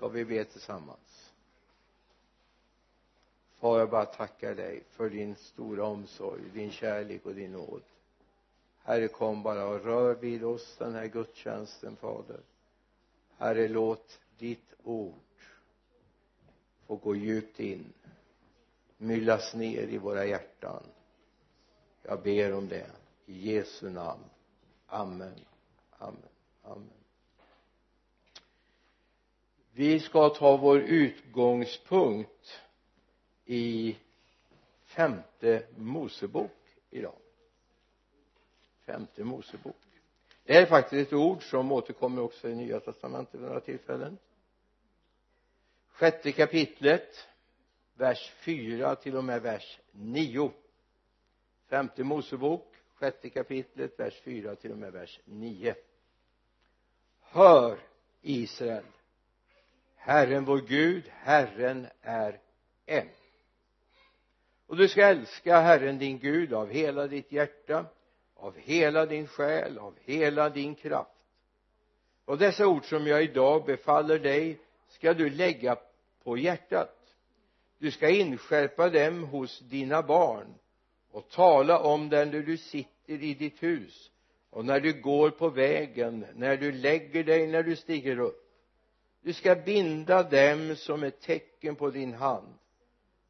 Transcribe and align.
ska 0.00 0.08
vi 0.08 0.24
be 0.24 0.44
tillsammans. 0.44 1.32
Far 3.58 3.78
jag 3.78 3.90
bara 3.90 4.06
tackar 4.06 4.54
dig 4.54 4.82
för 4.90 5.10
din 5.10 5.36
stora 5.36 5.84
omsorg 5.84 6.42
din 6.54 6.70
kärlek 6.70 7.26
och 7.26 7.34
din 7.34 7.52
nåd. 7.52 7.82
Herre 8.82 9.08
kom 9.08 9.42
bara 9.42 9.66
och 9.66 9.84
rör 9.84 10.14
vid 10.14 10.44
oss 10.44 10.76
den 10.78 10.94
här 10.94 11.06
gudstjänsten 11.06 11.96
fader. 11.96 12.40
Herre 13.36 13.68
låt 13.68 14.20
ditt 14.38 14.74
ord 14.84 15.14
få 16.86 16.96
gå 16.96 17.14
djupt 17.14 17.60
in 17.60 17.92
myllas 18.96 19.54
ner 19.54 19.82
i 19.88 19.98
våra 19.98 20.26
hjärtan. 20.26 20.82
Jag 22.02 22.22
ber 22.22 22.52
om 22.52 22.68
det 22.68 22.90
i 23.26 23.52
Jesu 23.54 23.90
namn. 23.90 24.24
Amen. 24.86 25.34
Amen. 25.98 26.28
Amen 26.62 26.99
vi 29.80 30.00
ska 30.00 30.28
ta 30.28 30.56
vår 30.56 30.80
utgångspunkt 30.80 32.60
i 33.44 33.96
femte 34.84 35.66
Mosebok 35.76 36.56
idag. 36.90 37.16
Femte 38.86 39.24
Mosebok. 39.24 39.76
Det 40.44 40.56
är 40.56 40.66
faktiskt 40.66 41.08
ett 41.08 41.12
ord 41.12 41.42
som 41.42 41.72
återkommer 41.72 42.22
också 42.22 42.48
i 42.48 42.54
nya 42.54 42.80
testamentet 42.80 43.34
vid 43.34 43.40
några 43.40 43.60
tillfällen. 43.60 44.18
Sjätte 45.88 46.32
kapitlet 46.32 47.28
vers 47.94 48.32
4 48.44 48.96
till 48.96 49.16
och 49.16 49.24
med 49.24 49.42
vers 49.42 49.80
9 49.92 50.52
femte 51.68 52.04
Mosebok 52.04 52.74
sjätte 52.94 53.30
kapitlet 53.30 54.00
vers 54.00 54.20
4 54.20 54.56
till 54.56 54.72
och 54.72 54.78
med 54.78 54.92
vers 54.92 55.20
9 55.24 55.74
hör 57.20 57.78
Israel. 58.22 58.84
Herren 60.10 60.44
vår 60.44 60.60
Gud 60.60 61.04
Herren 61.08 61.86
är 62.02 62.40
en. 62.86 63.08
Och 64.66 64.76
du 64.76 64.88
ska 64.88 65.06
älska 65.06 65.60
Herren 65.60 65.98
din 65.98 66.18
Gud 66.18 66.52
av 66.52 66.70
hela 66.70 67.06
ditt 67.06 67.32
hjärta 67.32 67.86
av 68.34 68.56
hela 68.58 69.06
din 69.06 69.26
själ 69.26 69.78
av 69.78 69.94
hela 70.04 70.50
din 70.50 70.74
kraft. 70.74 71.10
Och 72.24 72.38
dessa 72.38 72.66
ord 72.66 72.84
som 72.84 73.06
jag 73.06 73.22
idag 73.22 73.64
befaller 73.64 74.18
dig 74.18 74.58
ska 74.88 75.14
du 75.14 75.30
lägga 75.30 75.76
på 76.24 76.38
hjärtat. 76.38 77.14
Du 77.78 77.90
ska 77.90 78.08
inskärpa 78.08 78.88
dem 78.88 79.24
hos 79.24 79.60
dina 79.60 80.02
barn 80.02 80.54
och 81.10 81.28
tala 81.28 81.78
om 81.78 82.08
dem 82.08 82.30
när 82.30 82.42
du 82.42 82.56
sitter 82.56 83.22
i 83.22 83.34
ditt 83.34 83.62
hus 83.62 84.10
och 84.50 84.64
när 84.64 84.80
du 84.80 85.00
går 85.00 85.30
på 85.30 85.48
vägen 85.48 86.26
när 86.34 86.56
du 86.56 86.72
lägger 86.72 87.24
dig 87.24 87.46
när 87.46 87.62
du 87.62 87.76
stiger 87.76 88.18
upp 88.18 88.49
du 89.22 89.32
ska 89.32 89.54
binda 89.54 90.22
dem 90.22 90.76
som 90.76 91.02
ett 91.02 91.20
tecken 91.20 91.76
på 91.76 91.90
din 91.90 92.14
hand. 92.14 92.54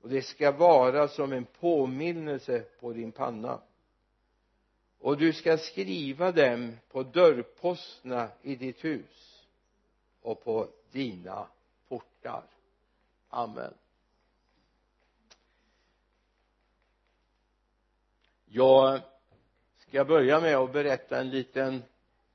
Och 0.00 0.08
det 0.08 0.22
ska 0.22 0.52
vara 0.52 1.08
som 1.08 1.32
en 1.32 1.44
påminnelse 1.44 2.60
på 2.80 2.92
din 2.92 3.12
panna. 3.12 3.60
Och 4.98 5.18
du 5.18 5.32
ska 5.32 5.58
skriva 5.58 6.32
dem 6.32 6.76
på 6.88 7.02
dörrposterna 7.02 8.28
i 8.42 8.56
ditt 8.56 8.84
hus 8.84 9.46
och 10.22 10.44
på 10.44 10.68
dina 10.90 11.46
portar. 11.88 12.42
Amen. 13.28 13.74
Jag 18.44 19.00
ska 19.78 20.04
börja 20.04 20.40
med 20.40 20.56
att 20.56 20.72
berätta 20.72 21.20
en 21.20 21.30
liten 21.30 21.82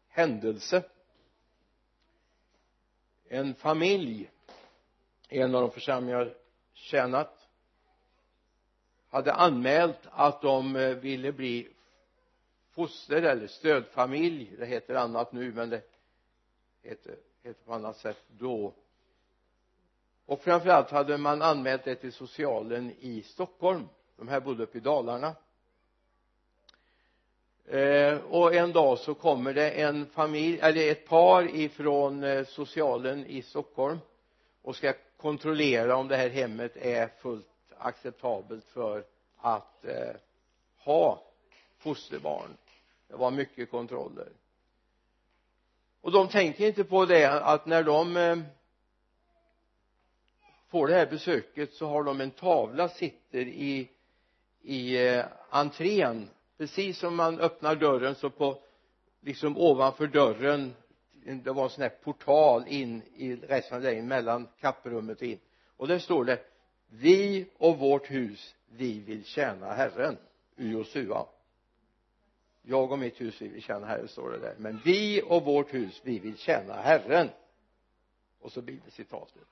händelse 0.08 0.83
en 3.28 3.56
familj 3.56 4.31
i 5.30 5.40
en 5.40 5.56
av 5.56 5.62
de 5.62 5.72
församlingar 5.72 6.20
jag 6.20 6.34
tjänat 6.73 7.50
hade 9.09 9.34
anmält 9.34 10.00
att 10.04 10.42
de 10.42 10.76
eh, 10.76 10.95
ville 10.95 11.32
bli 11.32 11.67
foster 12.72 13.22
eller 13.22 13.48
stödfamilj. 13.48 14.55
Det 14.58 14.66
heter 14.66 14.95
annat 14.95 15.32
nu 15.32 15.54
men 15.54 15.70
det 15.70 15.82
heter, 16.83 17.16
heter 17.44 17.64
på 17.66 17.73
annat 17.73 17.98
sätt 17.98 18.23
då. 18.27 18.73
Och 20.26 20.42
framförallt 20.42 20.89
hade 20.89 21.17
man 21.17 21.42
anmält 21.42 21.83
det 21.83 21.95
till 21.95 22.14
socialen 22.14 22.92
i 22.99 23.22
Stockholm. 23.22 23.89
De 24.16 24.28
här 24.28 24.39
bodde 24.39 24.64
uppe 24.64 24.78
i 24.78 24.82
Dalarna 24.82 25.36
eh, 27.67 28.17
och 28.17 28.55
en 28.55 28.71
dag 28.71 28.99
så 28.99 29.14
kommer 29.14 29.53
det 29.53 29.70
en 29.70 30.05
familj 30.05 30.59
eller 30.61 30.92
ett 30.92 31.08
par 31.08 31.55
ifrån 31.55 32.23
eh, 32.23 32.45
socialen 32.45 33.26
i 33.26 33.42
Stockholm 33.42 33.99
och 34.61 34.76
ska 34.76 34.93
kontrollera 35.17 35.95
om 35.95 36.08
det 36.08 36.17
här 36.17 36.30
hemmet 36.30 36.77
är 36.77 37.08
fullt 37.08 37.48
acceptabelt 37.77 38.65
för 38.65 39.04
att 39.37 39.86
eh, 39.86 40.15
ha 40.77 41.23
fosterbarn. 41.77 42.58
Det 43.08 43.15
var 43.15 43.31
mycket 43.31 43.71
kontroller. 43.71 44.30
Och 46.02 46.11
de 46.11 46.27
tänker 46.27 46.67
inte 46.67 46.83
på 46.83 47.05
det 47.05 47.25
att 47.25 47.65
när 47.65 47.83
de 47.83 48.17
eh, 48.17 48.37
får 50.67 50.87
det 50.87 50.93
här 50.93 51.05
besöket 51.05 51.73
så 51.73 51.87
har 51.87 52.04
de 52.04 52.21
en 52.21 52.31
tavla 52.31 52.89
sitter 52.89 53.42
i 53.42 53.89
i 54.65 55.08
eh, 55.08 55.25
entrén 55.49 56.30
precis 56.58 56.99
som 56.99 57.16
man 57.16 57.39
öppnar 57.39 57.76
dörren 57.76 58.16
så 58.16 58.30
på 58.30 58.61
liksom 59.21 59.58
ovanför 59.58 60.08
dörren 60.08 60.73
det 61.26 61.52
var 61.52 61.64
en 61.64 61.70
sån 61.70 61.82
här 61.82 61.89
portal 61.89 62.67
in 62.67 63.02
i 63.16 63.36
resten 63.36 63.77
av 63.77 63.83
lägenheten 63.83 64.08
mellan 64.08 64.48
kapprummet 64.60 65.17
och 65.17 65.27
in. 65.27 65.39
Och 65.77 65.88
där 65.88 65.99
står 65.99 66.26
det 66.26 66.39
vi 66.88 67.49
och 67.58 67.77
vårt 67.77 68.11
hus 68.11 68.55
vi 68.67 68.99
vill 68.99 69.26
tjäna 69.26 69.73
Herren 69.73 70.17
ur 70.55 70.71
Josua. 70.71 71.26
Jag 72.61 72.92
och 72.92 72.99
mitt 72.99 73.22
hus 73.22 73.42
vi 73.42 73.48
vill 73.48 73.61
tjäna 73.61 73.86
Herren 73.86 74.08
står 74.08 74.32
det 74.32 74.39
där. 74.39 74.55
Men 74.58 74.82
vi 74.86 75.22
och 75.27 75.43
vårt 75.45 75.73
hus 75.73 76.02
vi 76.04 76.20
vill 76.20 76.37
tjäna 76.37 76.73
Herren 76.73 77.30
och 78.42 78.52
så 78.52 78.61
blir 78.61 78.80
det 78.86 78.92
citatet. 78.92 79.48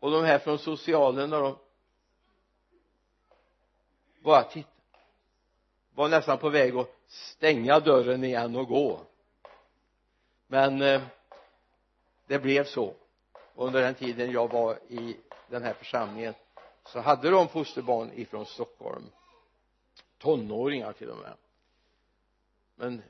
Och 0.00 0.10
de 0.10 0.24
här 0.24 0.38
från 0.38 0.58
socialen 0.58 1.30
när 1.30 1.40
de 1.40 1.56
bara 4.22 4.42
tittade 4.42 4.73
var 5.94 6.08
nästan 6.08 6.38
på 6.38 6.48
väg 6.48 6.76
att 6.76 6.90
stänga 7.06 7.80
dörren 7.80 8.24
igen 8.24 8.56
och 8.56 8.68
gå. 8.68 9.00
Men 10.46 10.82
eh, 10.82 11.02
det 12.26 12.38
blev 12.38 12.64
så. 12.64 12.94
Under 13.54 13.82
den 13.82 13.94
tiden 13.94 14.32
jag 14.32 14.52
var 14.52 14.78
i 14.88 15.16
den 15.48 15.62
här 15.62 15.74
församlingen 15.74 16.34
så 16.86 17.00
hade 17.00 17.30
de 17.30 17.48
fosterbarn 17.48 18.10
ifrån 18.14 18.46
Stockholm. 18.46 19.04
Tonåringar 20.18 20.92
till 20.92 21.10
och 21.10 21.18
med. 21.18 21.32
Men 22.76 23.02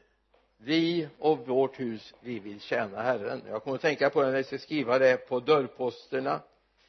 vi 0.56 1.08
och 1.18 1.48
vårt 1.48 1.80
hus 1.80 2.14
vi 2.20 2.38
vill 2.38 2.60
tjäna 2.60 3.02
Herren. 3.02 3.42
Jag 3.48 3.62
kommer 3.62 3.74
att 3.74 3.82
tänka 3.82 4.10
på 4.10 4.22
det 4.22 4.28
när 4.28 4.36
jag 4.36 4.46
ska 4.46 4.58
skriva 4.58 4.98
det 4.98 5.16
på 5.16 5.40
dörrposterna 5.40 6.40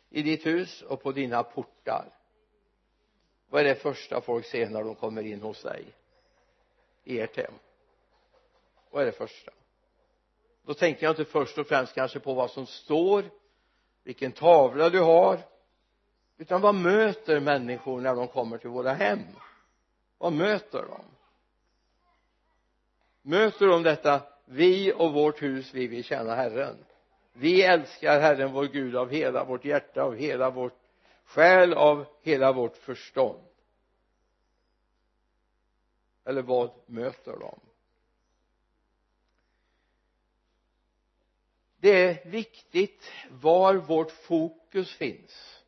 i 0.09 0.22
ditt 0.22 0.45
hus 0.45 0.81
och 0.81 1.03
på 1.03 1.12
dina 1.12 1.44
portar 1.44 2.15
vad 3.56 3.66
är 3.66 3.70
det 3.70 3.76
första 3.76 4.22
folk 4.22 4.46
ser 4.46 4.70
när 4.70 4.84
de 4.84 4.96
kommer 4.96 5.24
in 5.24 5.42
hos 5.42 5.62
dig? 5.62 5.86
I 7.04 7.20
ert 7.20 7.38
hem. 7.38 7.54
Vad 8.92 9.02
är 9.02 9.06
det 9.06 9.12
första? 9.12 9.52
Då 10.66 10.74
tänker 10.74 11.04
jag 11.04 11.12
inte 11.12 11.26
först 11.26 11.58
och 11.58 11.68
främst 11.68 11.94
kanske 11.94 12.20
på 12.20 12.34
vad 12.34 12.52
som 12.52 12.66
står 12.66 13.24
vilken 14.04 14.32
tavla 14.32 14.90
du 14.90 15.00
har 15.00 15.40
utan 16.38 16.62
vad 16.62 16.76
möter 16.76 17.40
människor 17.40 18.02
när 18.02 18.16
de 18.16 18.28
kommer 18.28 18.58
till 18.58 18.70
våra 18.70 18.94
hem? 18.94 19.20
Vad 20.18 20.34
möter 20.34 20.82
de? 20.82 21.02
Möter 23.22 23.68
de 23.68 23.84
detta 23.84 24.22
vi 24.46 24.94
och 24.94 25.14
vårt 25.14 25.42
hus 25.42 25.74
vi 25.74 25.88
vill 25.88 26.04
tjäna 26.04 26.36
Herren. 26.36 26.78
Vi 27.34 27.64
älskar 27.64 28.20
Herren 28.20 28.54
vår 28.54 28.66
Gud 28.66 28.96
av 28.96 29.10
hela 29.10 29.44
vårt 29.44 29.66
hjärta 29.66 30.04
av 30.04 30.16
hela 30.16 30.50
vårt 30.50 30.85
skäl 31.25 31.74
av 31.74 32.06
hela 32.22 32.51
vårt 32.51 32.77
förstånd. 32.77 33.42
Eller 36.25 36.42
vad 36.42 36.72
möter 36.86 37.38
de? 37.39 37.60
Det 41.77 42.04
är 42.04 42.30
viktigt 42.30 43.12
var 43.30 43.75
vårt 43.75 44.12
fokus 44.12 44.95
finns. 44.95 45.62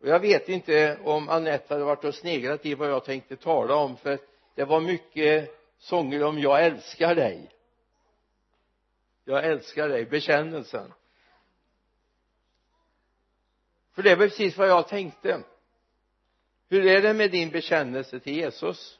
Och 0.00 0.08
jag 0.08 0.20
vet 0.20 0.48
inte 0.48 0.98
om 1.04 1.28
Anette 1.28 1.74
hade 1.74 1.84
varit 1.84 2.04
och 2.04 2.14
sneglat 2.14 2.66
i 2.66 2.74
vad 2.74 2.90
jag 2.90 3.04
tänkte 3.04 3.36
tala 3.36 3.74
om 3.74 3.96
för 3.96 4.18
det 4.54 4.64
var 4.64 4.80
mycket 4.80 5.50
sånger 5.78 6.24
om 6.24 6.38
jag 6.38 6.64
älskar 6.64 7.14
dig. 7.14 7.50
Jag 9.24 9.44
älskar 9.44 9.88
dig, 9.88 10.04
bekännelsen 10.04 10.92
för 13.92 14.02
det 14.02 14.10
är 14.10 14.16
precis 14.16 14.56
vad 14.56 14.68
jag 14.68 14.88
tänkte. 14.88 15.42
Hur 16.68 16.86
är 16.86 17.02
det 17.02 17.14
med 17.14 17.30
din 17.30 17.50
bekännelse 17.50 18.20
till 18.20 18.36
Jesus? 18.36 18.98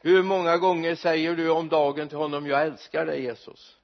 Hur 0.00 0.22
många 0.22 0.56
gånger 0.56 0.94
säger 0.94 1.36
du 1.36 1.50
om 1.50 1.68
dagen 1.68 2.08
till 2.08 2.18
honom 2.18 2.46
jag 2.46 2.62
älskar 2.62 3.06
dig 3.06 3.22
Jesus 3.22 3.78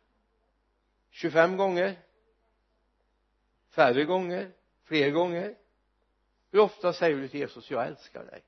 25 1.11 1.57
gånger? 1.57 1.99
Färre 3.71 4.05
gånger? 4.05 4.51
Fler 4.85 5.11
gånger? 5.11 5.55
Hur 6.53 6.61
ofta 6.61 6.93
säger 6.93 7.17
du 7.17 7.29
till 7.29 7.41
Jesus 7.41 7.71
jag 7.71 7.87
älskar 7.87 8.25
dig 8.25 8.43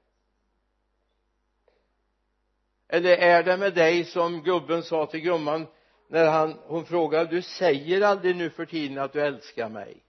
eller 2.93 3.17
är 3.17 3.43
det 3.43 3.56
med 3.56 3.75
dig 3.75 4.05
som 4.05 4.43
gubben 4.43 4.82
sa 4.82 5.06
till 5.06 5.20
gumman 5.20 5.67
när 6.08 6.31
han, 6.31 6.58
hon 6.67 6.84
frågade 6.84 7.31
du 7.31 7.43
säger 7.43 8.00
aldrig 8.00 8.37
nu 8.37 8.50
för 8.50 8.67
tiden 8.67 8.99
att 8.99 9.12
du 9.12 9.20
älskar 9.20 9.69
mig 9.69 10.02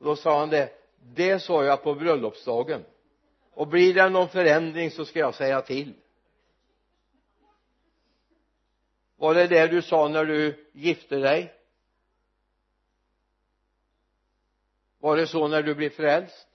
och 0.00 0.06
då 0.06 0.16
sa 0.16 0.38
han 0.38 0.50
det 0.50 0.72
det 1.14 1.40
sa 1.40 1.64
jag 1.64 1.82
på 1.82 1.94
bröllopsdagen. 1.94 2.84
Och 3.50 3.68
blir 3.68 3.94
det 3.94 4.08
någon 4.08 4.28
förändring 4.28 4.90
så 4.90 5.04
ska 5.04 5.18
jag 5.18 5.34
säga 5.34 5.62
till. 5.62 5.94
Var 9.16 9.34
det 9.34 9.46
det 9.46 9.66
du 9.66 9.82
sa 9.82 10.08
när 10.08 10.24
du 10.24 10.66
gifte 10.72 11.16
dig? 11.16 11.54
Var 14.98 15.16
det 15.16 15.26
så 15.26 15.48
när 15.48 15.62
du 15.62 15.74
blev 15.74 15.90
frälst? 15.90 16.48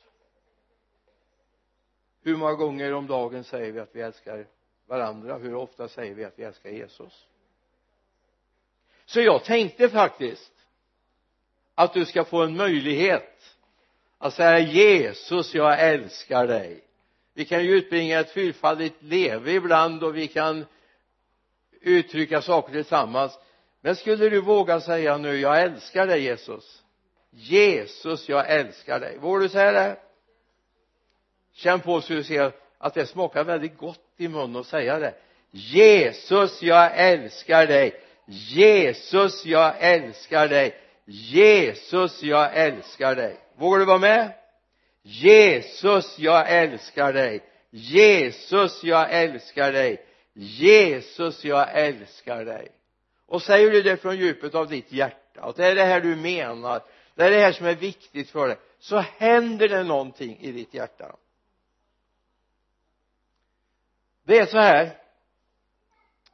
Hur 2.21 2.35
många 2.35 2.53
gånger 2.53 2.93
om 2.93 3.07
dagen 3.07 3.43
säger 3.43 3.71
vi 3.71 3.79
att 3.79 3.95
vi 3.95 4.01
älskar 4.01 4.47
varandra? 4.85 5.37
Hur 5.37 5.55
ofta 5.55 5.87
säger 5.87 6.13
vi 6.13 6.23
att 6.23 6.39
vi 6.39 6.43
älskar 6.43 6.69
Jesus? 6.69 7.27
Så 9.05 9.21
jag 9.21 9.43
tänkte 9.43 9.89
faktiskt 9.89 10.54
att 11.75 11.93
du 11.93 12.05
ska 12.05 12.23
få 12.23 12.43
en 12.43 12.57
möjlighet 12.57 13.55
att 14.17 14.33
säga 14.33 14.59
Jesus 14.59 15.55
jag 15.55 15.79
älskar 15.79 16.47
dig. 16.47 16.81
Vi 17.33 17.45
kan 17.45 17.65
ju 17.65 17.77
utbringa 17.77 18.19
ett 18.19 18.31
fyrfaldigt 18.31 18.95
leve 18.99 19.51
ibland 19.51 20.03
och 20.03 20.17
vi 20.17 20.27
kan 20.27 20.65
uttrycka 21.81 22.41
saker 22.41 22.73
tillsammans. 22.73 23.39
Men 23.81 23.95
skulle 23.95 24.29
du 24.29 24.41
våga 24.41 24.79
säga 24.81 25.17
nu 25.17 25.37
jag 25.39 25.61
älskar 25.61 26.07
dig 26.07 26.21
Jesus. 26.21 26.83
Jesus 27.29 28.29
jag 28.29 28.49
älskar 28.49 28.99
dig. 28.99 29.17
Vågar 29.17 29.39
du 29.39 29.49
säga 29.49 29.71
det? 29.71 29.97
Känn 31.53 31.79
på 31.79 32.01
så 32.01 32.13
du 32.13 32.23
ser 32.23 32.51
att 32.77 32.93
det 32.93 33.05
smakar 33.05 33.43
väldigt 33.43 33.77
gott 33.77 34.05
i 34.17 34.27
munnen 34.27 34.55
att 34.55 34.67
säga 34.67 34.99
det. 34.99 35.13
Jesus 35.51 36.61
jag 36.61 36.91
älskar 36.95 37.67
dig. 37.67 38.01
Jesus 38.25 39.45
jag 39.45 39.73
älskar 39.79 40.47
dig. 40.47 40.84
Jesus 41.05 42.23
jag 42.23 42.57
älskar 42.57 43.15
dig. 43.15 43.39
Vågar 43.55 43.79
du 43.79 43.85
vara 43.85 43.97
med? 43.97 44.33
Jesus 45.01 46.19
jag 46.19 46.51
älskar 46.51 47.13
dig. 47.13 47.43
Jesus 47.69 48.83
jag 48.83 49.11
älskar 49.11 49.71
dig. 49.71 50.05
Jesus 50.33 51.45
jag 51.45 51.71
älskar 51.73 52.45
dig. 52.45 52.71
Och 53.27 53.41
säger 53.41 53.71
du 53.71 53.81
det 53.81 53.97
från 53.97 54.17
djupet 54.17 54.55
av 54.55 54.67
ditt 54.67 54.91
hjärta 54.91 55.41
och 55.41 55.53
det 55.55 55.65
är 55.65 55.75
det 55.75 55.85
här 55.85 56.01
du 56.01 56.15
menar 56.15 56.81
det 57.15 57.23
är 57.23 57.31
det 57.31 57.39
här 57.39 57.51
som 57.51 57.65
är 57.65 57.75
viktigt 57.75 58.29
för 58.29 58.47
dig 58.47 58.57
så 58.79 58.97
händer 58.99 59.67
det 59.67 59.83
någonting 59.83 60.37
i 60.39 60.51
ditt 60.51 60.73
hjärta. 60.73 61.15
Det 64.23 64.37
är 64.37 64.45
så 64.45 64.57
här 64.57 64.97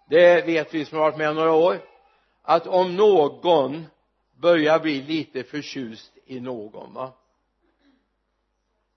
det 0.09 0.45
vet 0.45 0.73
vi 0.73 0.85
som 0.85 0.97
har 0.97 1.05
varit 1.05 1.17
med 1.17 1.35
några 1.35 1.53
år 1.53 1.81
att 2.41 2.67
om 2.67 2.95
någon 2.95 3.85
börjar 4.41 4.79
bli 4.79 5.01
lite 5.01 5.43
förtjust 5.43 6.11
i 6.25 6.39
någon 6.39 6.93
va? 6.93 7.13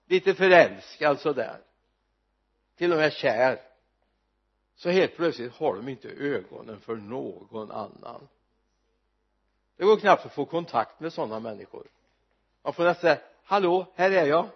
Lite 0.07 0.33
förälskad 0.33 1.19
sådär. 1.19 1.61
Till 2.77 2.91
och 2.91 2.97
med 2.97 3.13
kär. 3.13 3.61
Så 4.75 4.89
helt 4.89 5.15
plötsligt 5.15 5.53
har 5.53 5.75
de 5.75 5.89
inte 5.89 6.09
ögonen 6.09 6.79
för 6.79 6.95
någon 6.95 7.71
annan. 7.71 8.27
Det 9.77 9.83
går 9.83 9.97
knappt 9.97 10.25
att 10.25 10.33
få 10.33 10.45
kontakt 10.45 10.99
med 10.99 11.13
sådana 11.13 11.39
människor. 11.39 11.87
Man 12.63 12.73
får 12.73 12.83
nästan 12.83 13.01
säga 13.01 13.21
hallå 13.43 13.85
här 13.95 14.11
är 14.11 14.25
jag. 14.25 14.49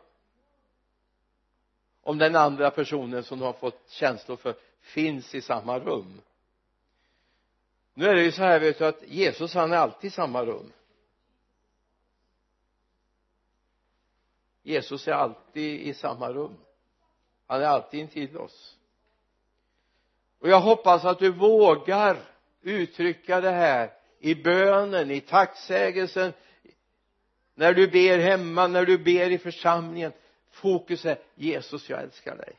Om 2.02 2.18
den 2.18 2.36
andra 2.36 2.72
personen 2.72 3.24
som 3.24 3.40
de 3.40 3.46
har 3.46 3.54
fått 3.54 3.90
känslor 3.90 4.38
för 4.38 4.56
finns 4.82 5.36
i 5.36 5.42
samma 5.42 5.80
rum. 5.80 6.22
Nu 7.94 8.06
är 8.06 8.16
det 8.16 8.24
ju 8.24 8.32
så 8.32 8.42
här 8.42 8.60
vet 8.60 8.78
du 8.78 8.86
att 8.86 9.04
Jesus 9.08 9.54
han 9.54 9.72
är 9.72 9.78
alltid 9.78 10.08
i 10.08 10.12
samma 10.12 10.46
rum. 10.46 10.72
Jesus 14.70 15.08
är 15.08 15.12
alltid 15.12 15.82
i 15.82 15.94
samma 15.94 16.32
rum. 16.32 16.58
Han 17.48 17.62
är 17.62 17.66
alltid 17.66 18.00
intill 18.00 18.38
oss. 18.38 18.78
Och 20.40 20.50
jag 20.50 20.60
hoppas 20.60 21.06
att 21.06 21.20
du 21.20 21.32
vågar 21.32 22.18
uttrycka 22.62 23.42
det 23.42 23.52
här 23.52 23.92
i 24.20 24.36
bönen, 24.36 25.12
i 25.12 25.22
tacksägelsen. 25.22 26.34
När 27.56 27.74
du 27.74 27.88
ber 27.88 28.18
hemma, 28.20 28.68
när 28.68 28.86
du 28.86 28.98
ber 28.98 29.32
i 29.32 29.38
församlingen 29.38 30.12
fokus 30.50 31.06
är 31.06 31.18
Jesus 31.36 31.90
jag 31.90 32.02
älskar 32.02 32.36
dig. 32.36 32.56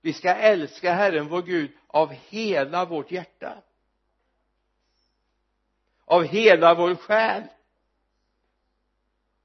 Vi 0.00 0.12
ska 0.12 0.34
älska 0.34 0.92
Herren 0.92 1.28
vår 1.28 1.42
Gud 1.42 1.70
av 1.86 2.12
hela 2.12 2.84
vårt 2.84 3.10
hjärta. 3.10 3.62
Av 6.04 6.22
hela 6.22 6.74
vår 6.74 6.94
själ 6.94 7.42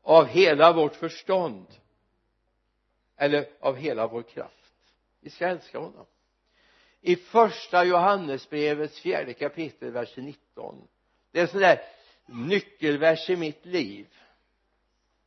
av 0.04 0.26
hela 0.26 0.74
vårt 0.74 0.96
förstånd. 0.96 1.68
Eller 3.18 3.46
av 3.60 3.76
hela 3.76 4.08
vår 4.08 4.24
kraft. 4.24 4.74
Vi 5.20 5.30
ska 5.30 5.48
älska 5.48 5.80
honom. 5.80 6.06
I 7.02 7.16
första 7.16 7.86
Johannesbrevets 7.86 9.00
fjärde 9.00 9.34
kapitel 9.34 9.92
vers 9.92 10.18
19 10.18 10.88
det 11.32 11.40
är 11.40 11.44
en 11.44 11.48
sån 11.48 11.62
där 11.62 11.82
nyckelvers 12.26 13.30
i 13.30 13.36
mitt 13.36 13.66
liv. 13.66 14.08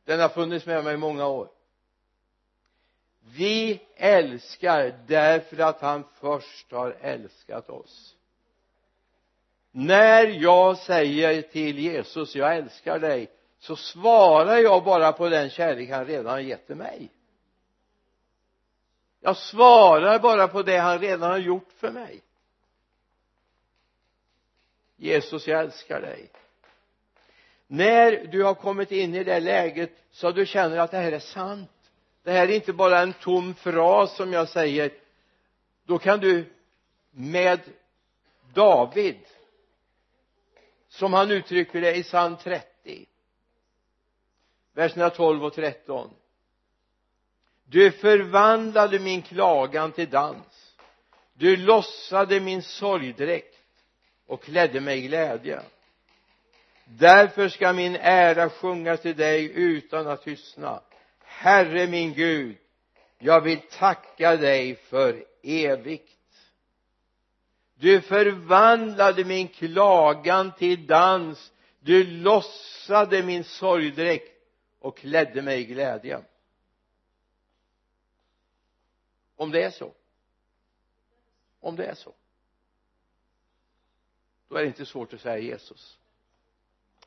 Den 0.05 0.19
har 0.19 0.29
funnits 0.29 0.65
med 0.65 0.83
mig 0.83 0.93
i 0.93 0.97
många 0.97 1.27
år. 1.27 1.49
Vi 3.19 3.81
älskar 3.95 4.99
därför 5.07 5.59
att 5.59 5.81
han 5.81 6.03
först 6.13 6.71
har 6.71 6.91
älskat 6.91 7.69
oss. 7.69 8.15
När 9.71 10.27
jag 10.27 10.77
säger 10.77 11.41
till 11.41 11.79
Jesus 11.79 12.35
jag 12.35 12.55
älskar 12.55 12.99
dig 12.99 13.31
så 13.59 13.75
svarar 13.75 14.57
jag 14.57 14.83
bara 14.83 15.11
på 15.11 15.29
den 15.29 15.49
kärlek 15.49 15.89
han 15.89 16.05
redan 16.05 16.25
har 16.25 16.39
gett 16.39 16.67
till 16.67 16.75
mig. 16.75 17.09
Jag 19.19 19.37
svarar 19.37 20.19
bara 20.19 20.47
på 20.47 20.63
det 20.63 20.77
han 20.77 20.99
redan 20.99 21.31
har 21.31 21.37
gjort 21.37 21.71
för 21.77 21.91
mig. 21.91 22.21
Jesus 24.97 25.47
jag 25.47 25.61
älskar 25.61 26.01
dig. 26.01 26.29
När 27.67 28.25
du 28.25 28.43
har 28.43 28.53
kommit 28.53 28.91
in 28.91 29.15
i 29.15 29.23
det 29.23 29.39
läget 29.39 29.91
så 30.11 30.31
du 30.31 30.45
känner 30.45 30.77
att 30.77 30.91
det 30.91 30.97
här 30.97 31.11
är 31.11 31.19
sant 31.19 31.69
det 32.25 32.31
här 32.31 32.47
är 32.47 32.55
inte 32.55 32.73
bara 32.73 32.99
en 32.99 33.13
tom 33.13 33.53
fras 33.53 34.15
som 34.15 34.33
jag 34.33 34.49
säger 34.49 34.91
då 35.83 35.97
kan 35.97 36.19
du 36.19 36.45
med 37.11 37.59
David 38.53 39.19
som 40.87 41.13
han 41.13 41.31
uttrycker 41.31 41.81
det 41.81 41.95
i 41.95 42.03
psalm 42.03 42.37
30 42.37 43.05
verserna 44.75 45.09
12 45.09 45.45
och 45.45 45.53
13 45.53 46.09
du 47.67 47.91
förvandlade 47.91 48.99
min 48.99 49.21
klagan 49.21 49.91
till 49.91 50.09
dans. 50.09 50.75
Du 51.33 51.57
lossade 51.57 52.39
min 52.39 52.61
sorgdräkt 52.61 53.55
och 54.27 54.43
klädde 54.43 54.81
mig 54.81 54.97
i 54.97 55.07
glädje. 55.07 55.61
Därför 56.85 57.49
ska 57.49 57.73
min 57.73 57.95
ära 57.95 58.49
sjunga 58.49 58.97
till 58.97 59.15
dig 59.15 59.51
utan 59.55 60.07
att 60.07 60.23
tystna. 60.23 60.81
Herre 61.23 61.87
min 61.87 62.13
Gud 62.13 62.57
jag 63.19 63.41
vill 63.41 63.59
tacka 63.59 64.35
dig 64.35 64.75
för 64.75 65.23
evigt. 65.43 66.11
Du 67.75 68.01
förvandlade 68.01 69.25
min 69.25 69.47
klagan 69.47 70.51
till 70.51 70.87
dans. 70.87 71.51
Du 71.79 72.03
lossade 72.03 73.23
min 73.23 73.43
sorgdräkt 73.43 74.34
och 74.85 74.97
klädde 74.97 75.41
mig 75.41 75.61
i 75.61 75.65
glädje. 75.65 76.23
Om 79.35 79.51
det 79.51 79.63
är 79.63 79.71
så. 79.71 79.93
Om 81.59 81.75
det 81.75 81.85
är 81.85 81.95
så. 81.95 82.13
Då 84.47 84.55
är 84.55 84.61
det 84.61 84.67
inte 84.67 84.85
svårt 84.85 85.13
att 85.13 85.21
säga 85.21 85.37
Jesus 85.37 85.97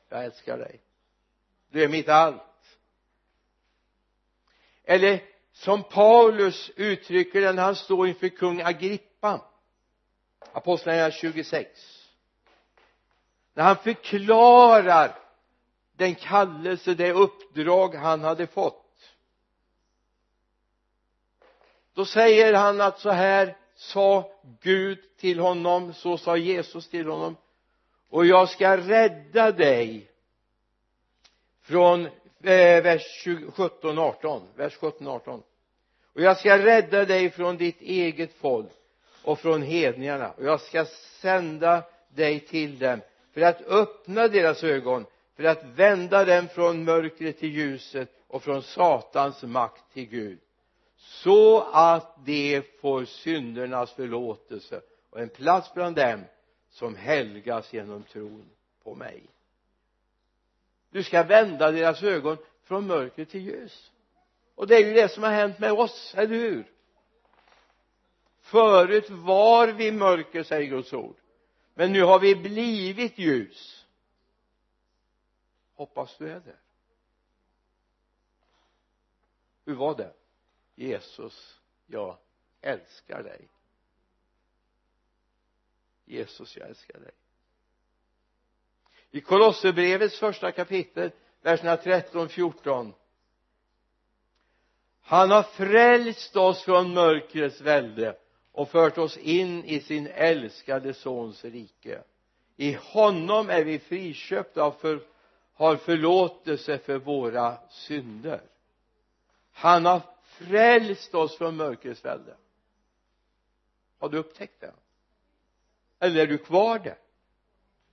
jag 0.09 0.25
älskar 0.25 0.57
dig. 0.57 0.81
Du 1.69 1.83
är 1.83 1.87
mitt 1.87 2.09
allt. 2.09 2.77
Eller 4.83 5.23
som 5.51 5.83
Paulus 5.83 6.71
uttrycker 6.75 7.41
det 7.41 7.53
när 7.53 7.63
han 7.63 7.75
står 7.75 8.07
inför 8.07 8.29
kung 8.29 8.61
Agrippa. 8.61 9.41
Apostlagärningarna 10.51 11.11
26 11.11 12.09
när 13.53 13.63
han 13.63 13.77
förklarar 13.77 15.28
den 15.99 16.15
kallelse, 16.15 16.93
det 16.93 17.11
uppdrag 17.11 17.95
han 17.95 18.21
hade 18.21 18.47
fått. 18.47 18.85
Då 21.93 22.05
säger 22.05 22.53
han 22.53 22.81
att 22.81 22.99
så 22.99 23.09
här 23.09 23.57
sa 23.75 24.31
Gud 24.61 24.99
till 25.17 25.39
honom 25.39 25.93
så 25.93 26.17
sa 26.17 26.37
Jesus 26.37 26.89
till 26.89 27.07
honom. 27.07 27.35
Och 28.09 28.25
jag 28.25 28.49
ska 28.49 28.77
rädda 28.77 29.51
dig 29.51 30.11
från 31.61 32.05
eh, 32.43 32.83
vers 32.83 33.27
17 33.53 33.99
18 33.99 34.41
vers 34.55 34.75
17 34.75 35.07
18 35.07 35.43
och 36.13 36.21
jag 36.21 36.37
ska 36.37 36.57
rädda 36.57 37.05
dig 37.05 37.29
från 37.29 37.57
ditt 37.57 37.81
eget 37.81 38.33
folk 38.33 38.71
och 39.23 39.39
från 39.39 39.61
hedningarna. 39.61 40.31
Och 40.31 40.43
jag 40.43 40.61
ska 40.61 40.85
sända 41.21 41.83
dig 42.09 42.39
till 42.39 42.79
dem 42.79 43.01
för 43.33 43.41
att 43.41 43.61
öppna 43.61 44.27
deras 44.27 44.63
ögon 44.63 45.05
för 45.39 45.45
att 45.45 45.63
vända 45.63 46.25
dem 46.25 46.47
från 46.47 46.83
mörkret 46.83 47.39
till 47.39 47.49
ljuset 47.49 48.09
och 48.27 48.43
från 48.43 48.63
satans 48.63 49.43
makt 49.43 49.93
till 49.93 50.05
Gud. 50.05 50.39
Så 50.97 51.61
att 51.61 52.25
de 52.25 52.61
får 52.81 53.05
syndernas 53.05 53.91
förlåtelse 53.91 54.81
och 55.09 55.19
en 55.19 55.29
plats 55.29 55.73
bland 55.73 55.95
dem 55.95 56.21
som 56.69 56.95
helgas 56.95 57.73
genom 57.73 58.03
tron 58.03 58.49
på 58.83 58.95
mig. 58.95 59.23
Du 60.91 61.03
ska 61.03 61.23
vända 61.23 61.71
deras 61.71 62.03
ögon 62.03 62.37
från 62.63 62.87
mörker 62.87 63.25
till 63.25 63.41
ljus. 63.41 63.91
Och 64.55 64.67
det 64.67 64.75
är 64.75 64.85
ju 64.85 64.93
det 64.93 65.11
som 65.11 65.23
har 65.23 65.31
hänt 65.31 65.59
med 65.59 65.71
oss, 65.71 66.13
eller 66.17 66.35
hur? 66.35 66.71
Förut 68.41 69.09
var 69.09 69.67
vi 69.67 69.91
mörker 69.91 70.43
säger 70.43 70.69
Guds 70.69 70.93
ord. 70.93 71.15
Men 71.73 71.93
nu 71.93 72.03
har 72.03 72.19
vi 72.19 72.35
blivit 72.35 73.19
ljus 73.19 73.78
hoppas 75.79 76.17
du 76.17 76.31
är 76.31 76.39
det 76.39 76.57
hur 79.65 79.75
var 79.75 79.95
det 79.95 80.13
Jesus 80.75 81.59
jag 81.87 82.17
älskar 82.61 83.23
dig. 83.23 83.47
Jesus 86.05 86.57
jag 86.57 86.69
älskar 86.69 86.99
dig. 86.99 87.11
I 89.11 89.21
Kolosserbrevets 89.21 90.19
första 90.19 90.51
kapitel 90.51 91.11
verserna 91.41 91.77
13 91.77 92.29
14 92.29 92.93
han 95.01 95.31
har 95.31 95.43
frälst 95.43 96.35
oss 96.35 96.63
från 96.63 96.93
mörkrets 96.93 97.61
välde 97.61 98.17
och 98.51 98.69
fört 98.69 98.97
oss 98.97 99.17
in 99.17 99.65
i 99.65 99.79
sin 99.79 100.07
älskade 100.07 100.93
sons 100.93 101.45
rike. 101.45 102.03
I 102.55 102.73
honom 102.73 103.49
är 103.49 103.63
vi 103.63 103.79
friköpta 103.79 104.63
av 104.63 104.71
för, 104.71 105.01
har 105.59 105.75
förlåtelse 105.75 106.77
för 106.77 106.97
våra 106.97 107.57
synder. 107.69 108.41
Han 109.51 109.85
har 109.85 110.01
frälst 110.23 111.15
oss 111.15 111.37
från 111.37 111.55
mörkrets 111.55 112.05
välde. 112.05 112.35
Har 113.99 114.09
du 114.09 114.17
upptäckt 114.17 114.61
det? 114.61 114.73
Eller 115.99 116.21
är 116.21 116.27
du 116.27 116.37
kvar 116.37 116.79
där? 116.79 116.97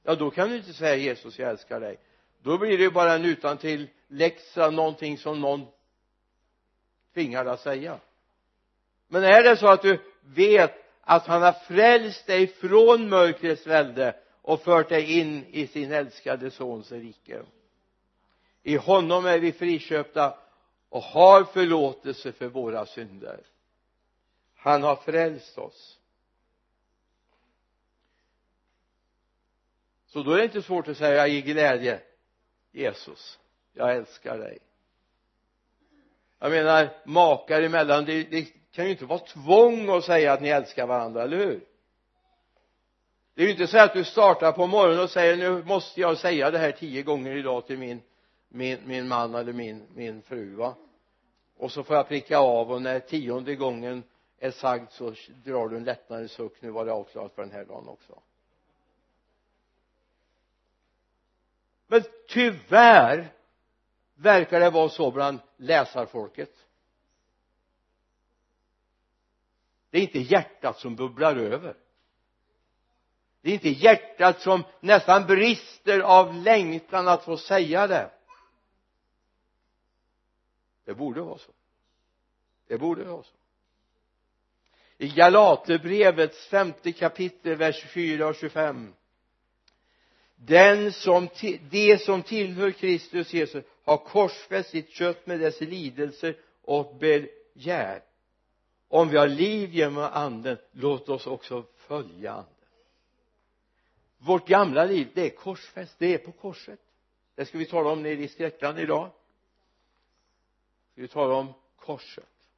Ja 0.03 0.15
då 0.15 0.31
kan 0.31 0.49
du 0.49 0.57
inte 0.57 0.73
säga 0.73 0.97
Jesus 0.97 1.39
jag 1.39 1.51
älskar 1.51 1.81
dig. 1.81 1.99
Då 2.43 2.59
blir 2.59 2.79
det 2.79 2.85
ju 2.85 2.91
bara 2.91 3.15
en 3.15 3.25
utantill 3.25 3.89
läxa 4.09 4.71
någonting 4.71 5.19
som 5.19 5.41
någon 5.41 5.67
tvingar 7.15 7.45
dig 7.45 7.53
att 7.53 7.61
säga. 7.61 8.01
Men 9.09 9.25
är 9.25 9.43
det 9.43 9.57
så 9.57 9.69
att 9.69 9.83
du 9.83 9.99
vet 10.23 10.73
att 11.01 11.27
han 11.27 11.43
har 11.43 11.53
frälst 11.53 12.27
dig 12.27 12.47
från 12.47 13.09
mörkrets 13.09 13.67
välde 13.67 14.17
och 14.43 14.63
fört 14.63 14.89
dig 14.89 15.19
in 15.19 15.47
i 15.47 15.67
sin 15.67 15.93
älskade 15.93 16.51
sons 16.51 16.93
rike? 16.93 17.43
I 18.67 18.77
honom 18.77 19.27
är 19.27 19.39
vi 19.39 19.53
friköpta 19.53 20.39
och 20.89 21.03
har 21.03 21.45
förlåtelse 21.45 22.33
för 22.33 22.47
våra 22.47 22.87
synder. 22.87 23.41
Han 24.55 24.83
har 24.83 24.97
frälst 24.97 25.59
oss. 25.59 25.99
Så 30.07 30.23
då 30.23 30.33
är 30.33 30.37
det 30.37 30.45
inte 30.45 30.63
svårt 30.63 30.89
att 30.89 30.97
säga 30.97 31.29
i 31.29 31.43
glädje 31.43 32.01
Jesus 32.73 33.39
jag 33.73 33.97
älskar 33.97 34.39
dig. 34.39 34.59
Jag 36.39 36.51
menar 36.51 36.89
makar 37.05 37.63
emellan 37.63 38.05
det, 38.05 38.25
det 38.25 38.47
kan 38.73 38.85
ju 38.85 38.91
inte 38.91 39.05
vara 39.05 39.19
tvång 39.19 39.91
att 39.91 40.05
säga 40.05 40.33
att 40.33 40.41
ni 40.41 40.49
älskar 40.49 40.87
varandra, 40.87 41.23
eller 41.23 41.37
hur? 41.37 41.61
Det 43.35 43.43
är 43.43 43.47
ju 43.47 43.53
inte 43.53 43.67
så 43.67 43.79
att 43.79 43.95
du 43.95 44.05
startar 44.05 44.53
på 44.53 44.67
morgonen 44.67 45.01
och 45.01 45.11
säger 45.11 45.37
nu 45.37 45.65
måste 45.65 46.01
jag 46.01 46.19
säga 46.19 46.51
det 46.51 46.59
här 46.59 46.73
tio 46.73 47.03
gånger 47.03 47.37
idag 47.37 47.67
till 47.67 47.79
min 47.79 48.03
min, 48.49 48.79
min 48.89 49.09
man 49.09 49.35
eller 49.35 49.53
min, 49.53 49.87
min 49.95 50.23
fru 50.23 50.55
va? 50.55 50.75
Och 51.57 51.73
så 51.73 51.85
får 51.85 51.97
jag 51.97 52.09
pricka 52.09 52.39
av 52.39 52.73
och 52.73 52.83
när 52.83 53.01
tionde 53.01 53.57
gången 53.57 54.03
är 54.39 54.51
sagd 54.51 54.91
så 54.91 55.15
drar 55.45 55.69
du 55.69 55.77
en 55.77 55.85
lättnadens 55.85 56.33
suck. 56.33 56.63
Nu 56.63 56.71
var 56.71 56.85
det 56.85 56.93
avklarat 56.93 57.35
för 57.35 57.43
den 57.43 57.53
här 57.53 57.65
dagen 57.65 57.89
också. 57.89 58.23
Men 61.87 62.03
tyvärr 62.29 63.33
verkar 64.15 64.61
det 64.61 64.71
vara 64.71 64.89
så 64.89 65.11
bland 65.11 65.39
läsarfolket. 65.57 66.53
Det 69.91 69.99
är 69.99 70.03
inte 70.03 70.19
hjärtat 70.19 70.79
som 70.79 70.97
bubblar 70.97 71.37
över. 71.37 71.77
Det 73.41 73.51
är 73.51 73.55
inte 73.55 73.69
hjärtat 73.69 74.41
som 74.41 74.65
nästan 74.81 75.27
brister 75.27 76.01
av 76.01 76.35
längtan 76.35 77.09
att 77.09 77.25
få 77.25 77.37
säga 77.37 77.87
det 77.87 78.11
det 80.87 80.95
borde 80.95 81.21
vara 81.21 81.39
så. 81.39 81.53
Det 82.67 82.79
borde 82.79 83.05
vara 83.05 83.23
så. 83.23 83.35
I 84.99 85.09
Galaterbrevets 85.09 86.47
femte 86.47 86.93
kapitel 86.93 87.57
vers 87.57 87.77
24 87.83 88.27
och 88.27 88.35
25 88.35 88.95
den 90.37 90.93
som 90.93 91.29
de 91.71 91.99
som 91.99 92.23
tillhör 92.23 92.71
Kristus 92.71 93.33
Jesus 93.33 93.65
har 93.85 93.97
korsfäst 93.97 94.71
sitt 94.71 94.91
kött 94.91 95.27
med 95.27 95.41
dess 95.41 95.61
lidelser 95.61 96.37
och 96.63 96.97
begär. 96.97 98.03
Om 98.89 99.09
vi 99.09 99.17
har 99.17 99.29
liv 99.29 99.75
genom 99.75 99.99
anden 99.99 100.59
låt 100.73 101.09
oss 101.09 101.27
också 101.27 101.65
följa 101.77 102.33
anden. 102.33 102.47
Vårt 104.19 104.49
gamla 104.49 104.85
liv 104.85 105.09
det 105.15 105.27
är 105.27 105.37
korsfäst 105.37 105.95
det 105.99 106.15
är 106.15 106.19
på 106.19 106.33
korset. 106.33 106.81
Det 107.35 107.45
ska 107.45 107.59
vi 107.59 107.67
tala 107.67 107.91
om 107.91 108.03
nere 108.03 108.23
i 108.23 108.29
skräckland 108.29 108.79
idag 108.79 109.11
ska 110.97 111.03
vi 111.03 111.09
tala 111.09 111.35
om 111.35 111.53
korset? 111.77 112.49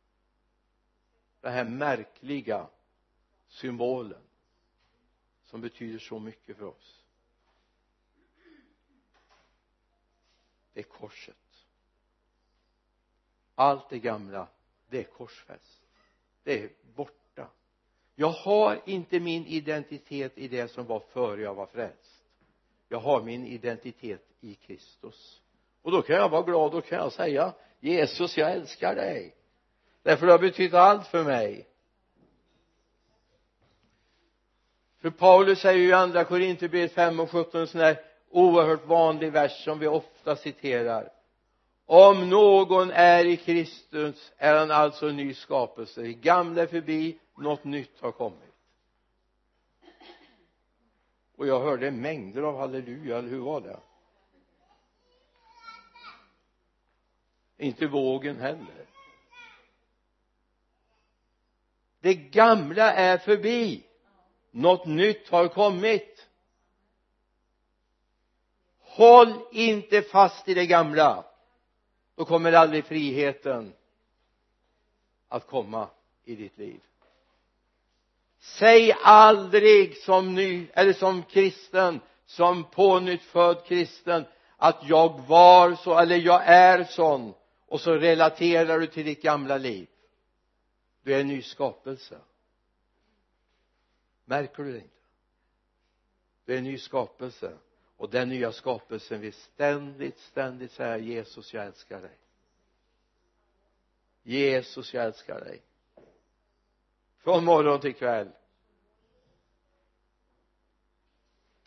Den 1.40 1.52
här 1.52 1.64
märkliga 1.64 2.66
symbolen 3.48 4.22
som 5.44 5.60
betyder 5.60 5.98
så 5.98 6.18
mycket 6.18 6.56
för 6.56 6.64
oss. 6.64 7.04
Det 10.72 10.80
är 10.80 10.84
korset. 10.84 11.66
Allt 13.54 13.90
det 13.90 13.98
gamla 13.98 14.48
det 14.88 14.98
är 14.98 15.04
korsfäst. 15.04 15.82
Det 16.42 16.62
är 16.62 16.70
borta. 16.94 17.50
Jag 18.14 18.30
har 18.30 18.82
inte 18.86 19.20
min 19.20 19.46
identitet 19.46 20.38
i 20.38 20.48
det 20.48 20.68
som 20.68 20.86
var 20.86 21.00
före 21.00 21.42
jag 21.42 21.54
var 21.54 21.66
frälst. 21.66 22.24
Jag 22.88 23.00
har 23.00 23.22
min 23.22 23.46
identitet 23.46 24.26
i 24.40 24.54
Kristus. 24.54 25.42
Och 25.82 25.90
då 25.92 26.02
kan 26.02 26.16
jag 26.16 26.28
vara 26.28 26.42
glad 26.42 26.74
och 26.74 26.84
kan 26.84 26.98
jag 26.98 27.12
säga 27.12 27.54
Jesus 27.80 28.36
jag 28.36 28.52
älskar 28.52 28.94
dig. 28.94 29.34
Därför 30.02 30.26
du 30.26 30.32
har 30.32 30.38
betytt 30.38 30.74
allt 30.74 31.06
för 31.06 31.24
mig. 31.24 31.66
För 35.00 35.10
Paulus 35.10 35.60
säger 35.60 35.78
ju 35.78 35.88
i 35.88 35.92
andra 35.92 36.24
Korinthierbrevet 36.24 36.92
5 36.92 37.20
och 37.20 37.30
17 37.30 37.60
en 37.60 37.66
sån 37.66 37.80
här 37.80 38.00
oerhört 38.30 38.86
vanlig 38.86 39.32
vers 39.32 39.64
som 39.64 39.78
vi 39.78 39.86
ofta 39.86 40.36
citerar. 40.36 41.12
Om 41.86 42.30
någon 42.30 42.90
är 42.90 43.24
i 43.24 43.36
Kristus 43.36 44.32
är 44.36 44.54
han 44.54 44.70
alltså 44.70 45.08
en 45.08 45.16
ny 45.16 45.34
skapelse. 45.34 46.00
Det 46.02 46.12
gamla 46.12 46.62
är 46.62 46.66
förbi 46.66 47.18
något 47.36 47.64
nytt 47.64 48.00
har 48.00 48.12
kommit. 48.12 48.54
Och 51.36 51.46
jag 51.46 51.60
hörde 51.60 51.90
mängder 51.90 52.42
av 52.42 52.58
halleluja, 52.58 53.18
eller 53.18 53.28
hur 53.28 53.38
var 53.38 53.60
det? 53.60 53.78
Inte 57.58 57.86
vågen 57.86 58.40
heller. 58.40 58.86
Det 62.00 62.14
gamla 62.14 62.92
är 62.92 63.18
förbi. 63.18 63.84
Något 64.50 64.86
nytt 64.86 65.28
har 65.28 65.48
kommit. 65.48 66.26
Håll 68.80 69.34
inte 69.52 70.02
fast 70.02 70.48
i 70.48 70.54
det 70.54 70.66
gamla. 70.66 71.24
Då 72.14 72.24
kommer 72.24 72.52
aldrig 72.52 72.84
friheten 72.84 73.72
att 75.28 75.46
komma 75.46 75.88
i 76.24 76.34
ditt 76.34 76.58
liv. 76.58 76.80
Säg 78.40 78.92
aldrig 79.02 79.96
som 79.96 80.34
ny 80.34 80.66
eller 80.72 80.92
som 80.92 81.22
kristen 81.22 82.00
som 82.26 82.64
pånyttfödd 82.64 83.64
kristen 83.66 84.24
att 84.56 84.80
jag 84.88 85.20
var 85.26 85.74
så 85.74 85.98
eller 85.98 86.16
jag 86.16 86.42
är 86.46 86.84
sån 86.84 87.34
och 87.68 87.80
så 87.80 87.94
relaterar 87.94 88.78
du 88.78 88.86
till 88.86 89.04
ditt 89.04 89.22
gamla 89.22 89.58
liv. 89.58 89.88
Du 91.02 91.14
är 91.14 91.20
en 91.20 91.28
ny 91.28 91.42
skapelse. 91.42 92.20
Märker 94.24 94.62
du 94.62 94.72
det 94.72 94.78
inte? 94.78 94.94
Du 96.44 96.54
är 96.54 96.58
en 96.58 96.64
ny 96.64 96.78
skapelse. 96.78 97.58
Och 97.96 98.10
den 98.10 98.28
nya 98.28 98.52
skapelsen 98.52 99.20
vill 99.20 99.32
ständigt 99.32 100.18
ständigt 100.18 100.72
säga 100.72 100.98
Jesus 100.98 101.54
jag 101.54 101.66
älskar 101.66 102.02
dig. 102.02 102.18
Jesus 104.22 104.94
jag 104.94 105.04
älskar 105.04 105.40
dig. 105.40 105.62
Från 107.18 107.44
morgon 107.44 107.80
till 107.80 107.94
kväll. 107.94 108.28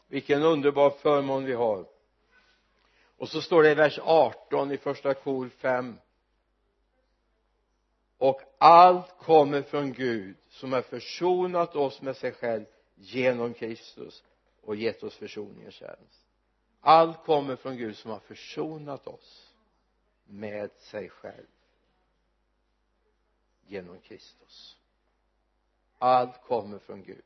Vilken 0.07 0.43
underbar 0.43 0.89
förmån 0.89 1.45
vi 1.45 1.53
har 1.53 1.85
och 3.21 3.29
så 3.29 3.41
står 3.41 3.63
det 3.63 3.71
i 3.71 3.73
vers 3.73 3.99
18 4.03 4.71
i 4.71 4.77
första 4.77 5.13
kor 5.13 5.49
5 5.49 5.97
och 8.17 8.41
allt 8.57 9.17
kommer 9.17 9.61
från 9.61 9.93
Gud 9.93 10.37
som 10.49 10.73
har 10.73 10.81
försonat 10.81 11.75
oss 11.75 12.01
med 12.01 12.17
sig 12.17 12.31
själv 12.31 12.65
genom 12.95 13.53
Kristus 13.53 14.23
och 14.61 14.75
gett 14.75 15.03
oss 15.03 15.15
försoningens 15.15 15.75
tjänst. 15.75 16.25
Allt 16.79 17.23
kommer 17.25 17.55
från 17.55 17.77
Gud 17.77 17.97
som 17.97 18.11
har 18.11 18.19
försonat 18.19 19.07
oss 19.07 19.53
med 20.25 20.71
sig 20.77 21.09
själv 21.09 21.47
genom 23.67 23.99
Kristus. 23.99 24.77
Allt 25.97 26.41
kommer 26.43 26.79
från 26.79 27.03
Gud. 27.03 27.23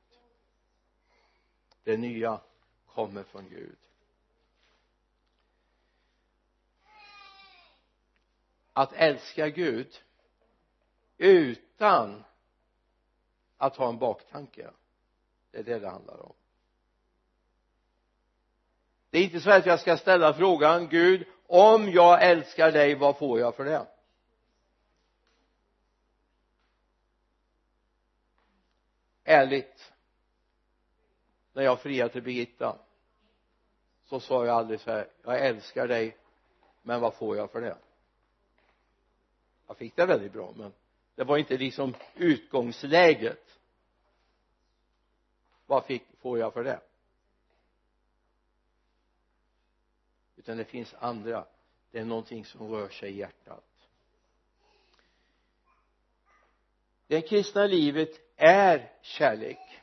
Det 1.83 1.97
nya 1.97 2.39
kommer 2.85 3.23
från 3.23 3.49
Gud. 3.49 3.77
Att 8.77 8.93
älska 8.93 9.49
Gud 9.49 10.01
utan 11.17 12.23
att 13.57 13.75
ha 13.75 13.89
en 13.89 13.97
baktanke. 13.97 14.69
Det 15.51 15.57
är 15.57 15.63
det 15.63 15.79
det 15.79 15.89
handlar 15.89 16.21
om. 16.21 16.33
Det 19.09 19.19
är 19.19 19.23
inte 19.23 19.41
så 19.41 19.51
att 19.51 19.65
jag 19.65 19.79
ska 19.79 19.97
ställa 19.97 20.33
frågan 20.33 20.87
Gud 20.87 21.27
om 21.47 21.89
jag 21.89 22.23
älskar 22.23 22.71
dig 22.71 22.95
vad 22.95 23.17
får 23.17 23.39
jag 23.39 23.55
för 23.55 23.65
det? 23.65 23.87
Ärligt 29.23 29.93
när 31.53 31.63
jag 31.63 31.79
friade 31.79 32.13
till 32.13 32.23
Birgitta 32.23 32.77
så 34.05 34.19
sa 34.19 34.45
jag 34.45 34.55
aldrig 34.55 34.79
så 34.79 34.91
här 34.91 35.07
jag 35.23 35.45
älskar 35.45 35.87
dig 35.87 36.17
men 36.81 37.01
vad 37.01 37.13
får 37.13 37.37
jag 37.37 37.51
för 37.51 37.61
det? 37.61 37.77
Jag 39.67 39.77
fick 39.77 39.95
det 39.95 40.05
väldigt 40.05 40.33
bra 40.33 40.53
men 40.55 40.73
det 41.15 41.23
var 41.23 41.37
inte 41.37 41.57
liksom 41.57 41.95
utgångsläget. 42.15 43.59
Vad 45.65 45.85
fick, 45.85 46.03
får 46.19 46.39
jag 46.39 46.53
för 46.53 46.63
det? 46.63 46.79
Utan 50.35 50.57
det 50.57 50.65
finns 50.65 50.93
andra. 50.93 51.45
Det 51.91 51.99
är 51.99 52.05
någonting 52.05 52.45
som 52.45 52.71
rör 52.71 52.89
sig 52.89 53.09
i 53.09 53.17
hjärtat. 53.17 53.63
Det 57.07 57.21
kristna 57.21 57.65
livet 57.65 58.09
är 58.35 58.91
kärlek. 59.01 59.81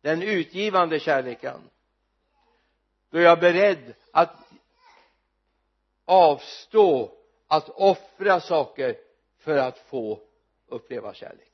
Den 0.00 0.22
utgivande 0.22 1.00
kärleken. 1.00 1.70
Då 3.10 3.20
jag 3.20 3.32
är 3.32 3.40
beredd 3.40 3.94
att 4.10 4.52
avstå 6.04 7.18
att 7.56 7.68
offra 7.68 8.40
saker 8.40 8.96
för 9.38 9.56
att 9.56 9.78
få 9.78 10.20
uppleva 10.66 11.14
kärlek. 11.14 11.50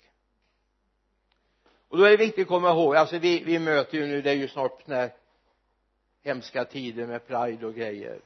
Och 1.89 1.99
då 1.99 2.05
är 2.05 2.11
det 2.11 2.17
viktigt 2.17 2.43
att 2.43 2.49
komma 2.49 2.71
ihåg 2.71 2.97
alltså 2.97 3.19
vi, 3.19 3.45
vi 3.45 3.59
möter 3.59 3.99
ju 3.99 4.07
nu 4.07 4.23
det 4.23 4.31
är 4.31 4.35
ju 4.35 4.49
snart 4.49 4.83
sådana 4.83 5.01
här 5.01 5.15
hemska 6.23 6.65
tider 6.65 7.07
med 7.07 7.27
pride 7.27 7.67
och 7.67 7.75
grejer. 7.75 8.21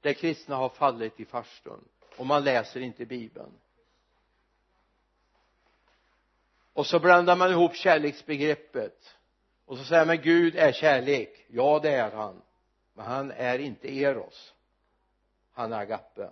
Där 0.00 0.12
kristna 0.12 0.56
har 0.56 0.68
fallit 0.68 1.20
i 1.20 1.24
farstun 1.24 1.84
och 2.16 2.26
man 2.26 2.44
läser 2.44 2.80
inte 2.80 3.04
bibeln. 3.04 3.52
Och 6.72 6.86
så 6.86 7.00
blandar 7.00 7.36
man 7.36 7.50
ihop 7.50 7.74
kärleksbegreppet 7.74 9.16
och 9.64 9.78
så 9.78 9.84
säger 9.84 10.06
man 10.06 10.20
Gud 10.20 10.56
är 10.56 10.72
kärlek. 10.72 11.46
Ja 11.48 11.80
det 11.82 11.90
är 11.90 12.10
han 12.10 12.42
men 12.94 13.06
han 13.06 13.30
är 13.30 13.58
inte 13.58 13.88
eros. 13.88 14.54
Han 15.52 15.72
är 15.72 15.78
agape. 15.80 16.30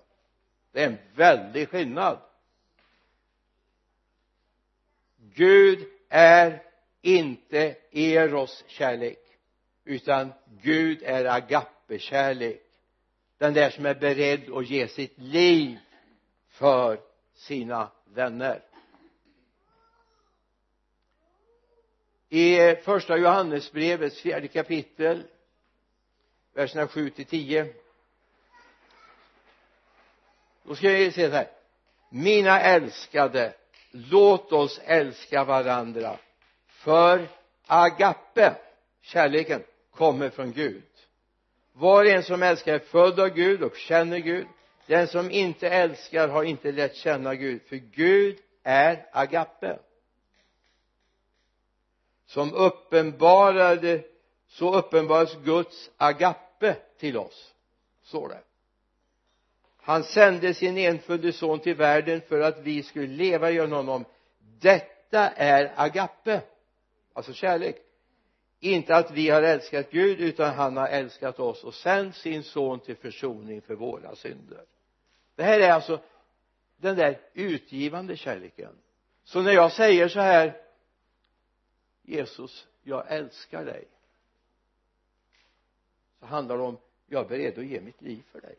Det 0.73 0.83
är 0.83 0.87
en 0.87 0.99
väldig 1.14 1.68
skillnad. 1.68 2.18
Gud 5.16 5.88
är 6.09 6.62
inte 7.03 7.77
eros 7.90 8.64
kärlek 8.66 9.18
utan 9.85 10.33
Gud 10.62 11.03
är 11.03 11.25
agape 11.25 11.99
kärlek. 11.99 12.62
Den 13.38 13.55
där 13.55 13.70
som 13.70 13.87
är 13.87 13.94
beredd 13.94 14.51
att 14.51 14.70
ge 14.70 14.88
sitt 14.88 15.18
liv 15.18 15.79
för 16.49 17.01
sina 17.35 17.90
vänner. 18.05 18.62
I 22.29 22.75
första 22.77 23.16
Johannesbrevets 23.16 24.20
fjärde 24.20 24.49
kapitel 24.49 25.25
verserna 26.54 26.88
7 26.88 27.10
till 27.10 27.26
10 27.26 27.74
då 30.62 30.74
ska 30.74 30.88
vi 30.88 31.12
se 31.12 31.28
så 31.30 31.36
här. 31.36 31.48
Mina 32.10 32.60
älskade 32.60 33.54
låt 33.90 34.52
oss 34.52 34.80
älska 34.84 35.44
varandra 35.44 36.18
för 36.66 37.28
agape 37.66 38.54
kärleken 39.02 39.62
kommer 39.90 40.30
från 40.30 40.52
Gud. 40.52 40.82
Var 41.72 42.04
och 42.04 42.10
en 42.10 42.22
som 42.22 42.42
älskar 42.42 42.74
är 42.74 42.78
född 42.78 43.20
av 43.20 43.28
Gud 43.28 43.62
och 43.62 43.76
känner 43.76 44.18
Gud. 44.18 44.46
Den 44.86 45.08
som 45.08 45.30
inte 45.30 45.68
älskar 45.68 46.28
har 46.28 46.44
inte 46.44 46.72
lärt 46.72 46.94
känna 46.96 47.34
Gud 47.34 47.62
för 47.68 47.76
Gud 47.76 48.38
är 48.62 49.06
agape. 49.12 49.78
Som 52.26 52.54
uppenbarade 52.54 54.02
så 54.50 54.74
uppenbaras 54.74 55.36
Guds 55.44 55.90
agape 55.96 56.76
till 56.98 57.16
oss 57.16 57.54
står 58.02 58.28
det. 58.28 58.40
Han 59.76 60.04
sände 60.04 60.54
sin 60.54 60.78
enfödde 60.78 61.32
son 61.32 61.60
till 61.60 61.74
världen 61.74 62.20
för 62.20 62.40
att 62.40 62.58
vi 62.58 62.82
skulle 62.82 63.06
leva 63.06 63.50
genom 63.50 63.72
honom. 63.72 64.04
Detta 64.60 65.28
är 65.28 65.72
agape 65.76 66.42
alltså 67.12 67.32
kärlek. 67.32 67.76
Inte 68.60 68.96
att 68.96 69.10
vi 69.10 69.28
har 69.28 69.42
älskat 69.42 69.90
Gud 69.90 70.20
utan 70.20 70.54
han 70.54 70.76
har 70.76 70.88
älskat 70.88 71.40
oss 71.40 71.64
och 71.64 71.74
sänt 71.74 72.16
sin 72.16 72.42
son 72.42 72.80
till 72.80 72.96
försoning 72.96 73.60
för 73.60 73.74
våra 73.74 74.16
synder. 74.16 74.64
Det 75.34 75.42
här 75.42 75.60
är 75.60 75.72
alltså 75.72 76.00
den 76.76 76.96
där 76.96 77.20
utgivande 77.34 78.16
kärleken. 78.16 78.72
Så 79.24 79.42
när 79.42 79.52
jag 79.52 79.72
säger 79.72 80.08
så 80.08 80.20
här 80.20 80.56
Jesus 82.02 82.66
jag 82.82 83.04
älskar 83.08 83.64
dig 83.64 83.88
så 86.20 86.26
handlar 86.26 86.56
det 86.56 86.62
om 86.62 86.78
jag 87.06 87.24
är 87.24 87.28
beredd 87.28 87.59
att 87.59 87.66
ge 87.66 87.80
mitt 87.80 88.02
liv 88.02 88.22
för 88.33 88.40
dig. 88.40 88.56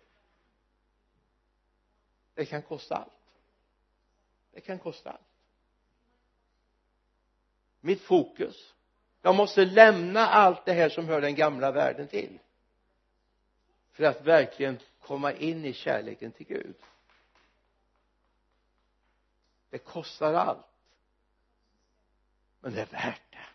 Det 2.33 2.45
kan 2.45 2.61
kosta 2.61 2.95
allt. 2.95 3.11
Det 4.51 4.61
kan 4.61 4.79
kosta 4.79 5.11
allt. 5.11 5.21
Mitt 7.81 8.01
fokus. 8.01 8.73
Jag 9.21 9.35
måste 9.35 9.65
lämna 9.65 10.27
allt 10.27 10.65
det 10.65 10.73
här 10.73 10.89
som 10.89 11.07
hör 11.07 11.21
den 11.21 11.35
gamla 11.35 11.71
världen 11.71 12.07
till. 12.07 12.39
För 13.91 14.03
att 14.03 14.21
verkligen 14.21 14.79
komma 15.01 15.33
in 15.33 15.65
i 15.65 15.73
kärleken 15.73 16.31
till 16.31 16.45
Gud. 16.45 16.75
Det 19.69 19.77
kostar 19.77 20.33
allt. 20.33 20.65
Men 22.59 22.73
det 22.73 22.81
är 22.81 22.85
värt 22.85 23.21
det. 23.29 23.47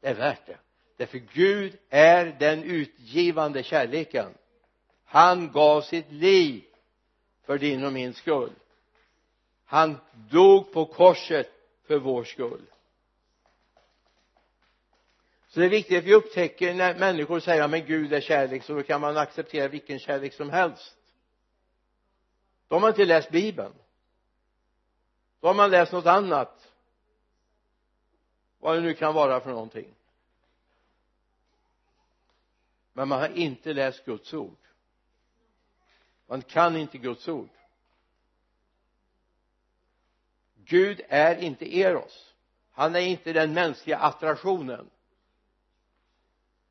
Det 0.00 0.08
är 0.08 0.14
värt 0.14 0.46
det 0.46 0.58
därför 0.96 1.18
Gud 1.18 1.78
är 1.88 2.24
den 2.38 2.64
utgivande 2.64 3.62
kärleken. 3.62 4.34
Han 5.04 5.52
gav 5.52 5.80
sitt 5.80 6.12
liv 6.12 6.64
för 7.44 7.58
din 7.58 7.84
och 7.84 7.92
min 7.92 8.14
skull. 8.14 8.52
Han 9.64 9.96
dog 10.30 10.72
på 10.72 10.86
korset 10.86 11.52
för 11.86 11.98
vår 11.98 12.24
skull. 12.24 12.66
Så 15.48 15.60
det 15.60 15.66
är 15.66 15.70
viktigt 15.70 15.98
att 15.98 16.04
vi 16.04 16.14
upptäcker 16.14 16.74
när 16.74 16.98
människor 16.98 17.40
säger 17.40 17.68
men 17.68 17.86
Gud 17.86 18.12
är 18.12 18.20
kärlek 18.20 18.64
så 18.64 18.74
då 18.74 18.82
kan 18.82 19.00
man 19.00 19.16
acceptera 19.16 19.68
vilken 19.68 19.98
kärlek 19.98 20.34
som 20.34 20.50
helst. 20.50 20.96
Då 22.68 22.74
har 22.74 22.80
man 22.80 22.90
inte 22.90 23.04
läst 23.04 23.30
bibeln. 23.30 23.72
Då 25.40 25.46
har 25.46 25.54
man 25.54 25.70
läst 25.70 25.92
något 25.92 26.06
annat. 26.06 26.72
Vad 28.58 28.76
det 28.76 28.80
nu 28.80 28.94
kan 28.94 29.14
vara 29.14 29.40
för 29.40 29.50
någonting 29.50 29.94
men 32.92 33.08
man 33.08 33.20
har 33.20 33.28
inte 33.28 33.72
läst 33.72 34.04
Guds 34.04 34.34
ord. 34.34 34.56
Man 36.26 36.42
kan 36.42 36.76
inte 36.76 36.98
Guds 36.98 37.28
ord. 37.28 37.48
Gud 40.64 41.00
är 41.08 41.36
inte 41.36 41.78
eros. 41.78 42.34
Han 42.72 42.94
är 42.94 43.00
inte 43.00 43.32
den 43.32 43.52
mänskliga 43.52 43.98
attraktionen. 43.98 44.90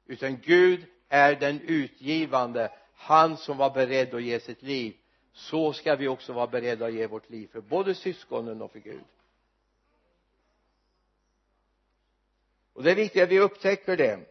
Utan 0.05 0.37
Gud 0.37 0.85
är 1.09 1.35
den 1.35 1.61
utgivande 1.61 2.71
han 2.95 3.37
som 3.37 3.57
var 3.57 3.69
beredd 3.69 4.13
att 4.13 4.23
ge 4.23 4.39
sitt 4.39 4.61
liv. 4.61 4.97
Så 5.33 5.73
ska 5.73 5.95
vi 5.95 6.07
också 6.07 6.33
vara 6.33 6.47
beredda 6.47 6.85
att 6.85 6.93
ge 6.93 7.07
vårt 7.07 7.29
liv 7.29 7.47
för 7.47 7.61
både 7.61 7.95
syskonen 7.95 8.61
och 8.61 8.71
för 8.71 8.79
Gud. 8.79 9.03
Och 12.73 12.83
det 12.83 12.91
är 12.91 12.95
viktigt 12.95 13.23
att 13.23 13.29
vi 13.29 13.39
upptäcker 13.39 13.97
det 13.97 14.30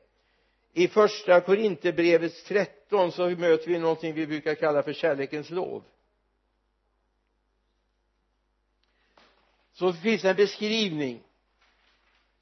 i 0.72 0.88
första 0.88 1.40
Korinthierbrevets 1.40 2.44
13 2.44 3.12
så 3.12 3.30
möter 3.30 3.66
vi 3.66 3.78
någonting 3.78 4.14
vi 4.14 4.26
brukar 4.26 4.54
kalla 4.54 4.82
för 4.82 4.92
kärlekens 4.92 5.50
lov. 5.50 5.82
Så 9.72 9.92
finns 9.92 10.22
det 10.22 10.30
en 10.30 10.36
beskrivning 10.36 11.22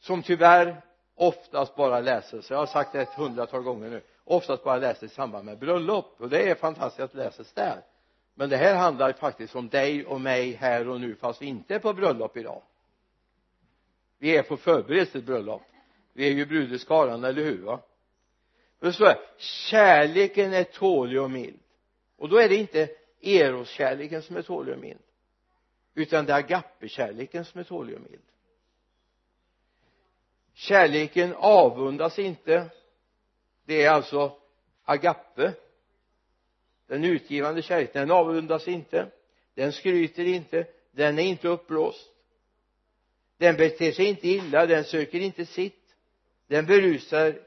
som 0.01 0.23
tyvärr 0.23 0.83
oftast 1.14 1.77
bara 1.77 2.01
läses 2.01 2.51
jag 2.51 2.59
har 2.59 2.67
sagt 2.67 2.93
det 2.93 3.03
ett 3.03 3.14
hundratal 3.14 3.62
gånger 3.62 3.91
nu 3.91 4.03
oftast 4.25 4.64
bara 4.64 4.77
läses 4.77 5.12
i 5.12 5.14
samband 5.14 5.45
med 5.45 5.59
bröllop 5.59 6.14
och 6.19 6.29
det 6.29 6.51
är 6.51 6.55
fantastiskt 6.55 7.01
att 7.01 7.14
läses 7.14 7.53
där. 7.53 7.83
Men 8.35 8.51
det 8.51 8.57
här 8.57 8.75
handlar 8.75 9.12
faktiskt 9.12 9.57
om 9.57 9.69
dig 9.69 10.07
och 10.07 10.21
mig 10.21 10.53
här 10.53 10.88
och 10.88 11.01
nu 11.01 11.14
fast 11.14 11.43
vi 11.43 11.47
inte 11.47 11.75
är 11.75 11.79
på 11.79 11.93
bröllop 11.93 12.37
idag. 12.37 12.62
Vi 14.19 14.37
är 14.37 14.43
på 14.43 14.57
förberedelse 14.57 15.12
till 15.12 15.23
bröllop 15.23 15.62
vi 16.19 16.29
är 16.29 16.33
ju 16.33 16.47
brudeskaran, 16.47 17.25
eller 17.25 17.45
hur 17.45 17.62
va? 17.62 17.81
Det 18.81 18.93
står 18.93 19.07
här 19.07 19.21
kärleken 19.37 20.53
är 20.53 20.64
tålig 20.64 21.23
och 21.23 21.31
mild. 21.31 21.59
Och 22.17 22.29
då 22.29 22.37
är 22.37 22.49
det 22.49 22.57
inte 22.57 22.88
eroskärleken 23.21 24.23
som 24.23 24.37
är 24.37 24.43
tålig 24.43 24.75
och 24.75 24.81
mild 24.81 24.99
utan 25.95 26.27
det 26.27 26.33
är 26.33 26.37
agape-kärleken 26.37 27.45
som 27.45 27.61
är 27.61 27.64
tålig 27.64 27.97
och 27.97 28.03
mild. 28.03 28.23
Kärleken 30.55 31.35
avundas 31.37 32.19
inte 32.19 32.71
det 33.64 33.83
är 33.83 33.91
alltså 33.91 34.37
agape. 34.85 35.53
Den 36.87 37.05
utgivande 37.05 37.62
kärleken 37.62 38.01
den 38.01 38.11
avundas 38.11 38.69
inte 38.69 39.11
den 39.55 39.73
skryter 39.73 40.25
inte 40.25 40.67
den 40.91 41.19
är 41.19 41.23
inte 41.23 41.49
uppblåst. 41.49 42.11
Den 43.37 43.57
beter 43.57 43.93
sig 43.93 44.07
inte 44.07 44.29
illa 44.29 44.67
den 44.67 44.85
söker 44.85 45.21
inte 45.21 45.47
sitt 45.47 45.95
den 46.47 46.67
berusar 46.67 47.38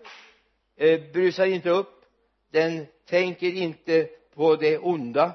eh, 0.75 1.01
brusar 1.11 1.45
inte 1.45 1.69
upp. 1.69 2.05
Den 2.51 2.85
tänker 3.05 3.53
inte 3.53 4.09
på 4.33 4.55
det 4.55 4.77
onda. 4.77 5.31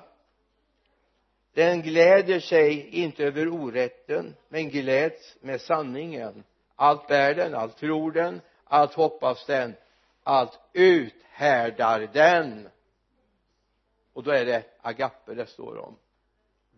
Den 1.54 1.82
gläder 1.82 2.40
sig 2.40 2.88
inte 2.88 3.24
över 3.24 3.48
orätten 3.48 4.34
men 4.48 4.68
gläds 4.68 5.36
med 5.40 5.60
sanningen. 5.60 6.44
Allt 6.74 7.08
bär 7.08 7.34
den, 7.34 7.54
allt 7.54 7.76
tror 7.76 8.12
den, 8.12 8.40
allt 8.64 8.94
hoppas 8.94 9.46
den 9.46 9.74
allt 10.26 10.58
uthärdar 10.72 12.08
den. 12.12 12.68
Och 14.12 14.22
då 14.22 14.30
är 14.30 14.44
det 14.44 14.64
agape 14.80 15.34
det 15.34 15.46
står 15.46 15.78
om. 15.78 15.96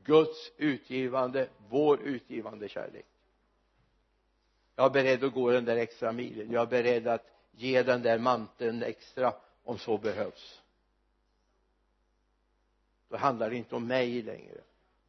Guds 0.05 0.53
utgivande, 0.57 1.49
vår 1.69 2.01
utgivande 2.01 2.69
kärlek. 2.69 3.07
Jag 4.77 4.87
är 4.87 4.91
beredd 4.91 5.25
att 5.25 5.33
gå 5.33 5.51
den 5.51 5.65
där 5.65 5.77
extra 5.77 6.13
milen. 6.13 6.53
Jag 6.53 6.63
är 6.63 6.67
beredd 6.67 7.09
att 7.09 7.27
ge 7.59 7.83
den 7.83 8.03
där 8.03 8.19
manteln 8.19 8.83
extra 8.83 9.35
om 9.65 9.79
så 9.79 9.99
behövs. 9.99 10.63
Då 13.09 13.17
handlar 13.17 13.51
det 13.51 13.57
inte 13.57 13.77
om 13.77 13.87
mig 13.87 14.23
längre. 14.23 14.61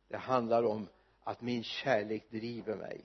Det 0.08 0.18
handlar 0.18 0.64
om 0.64 0.88
att 1.24 1.42
min 1.42 1.64
kärlek 1.64 2.30
driver 2.30 2.76
mig. 2.76 3.02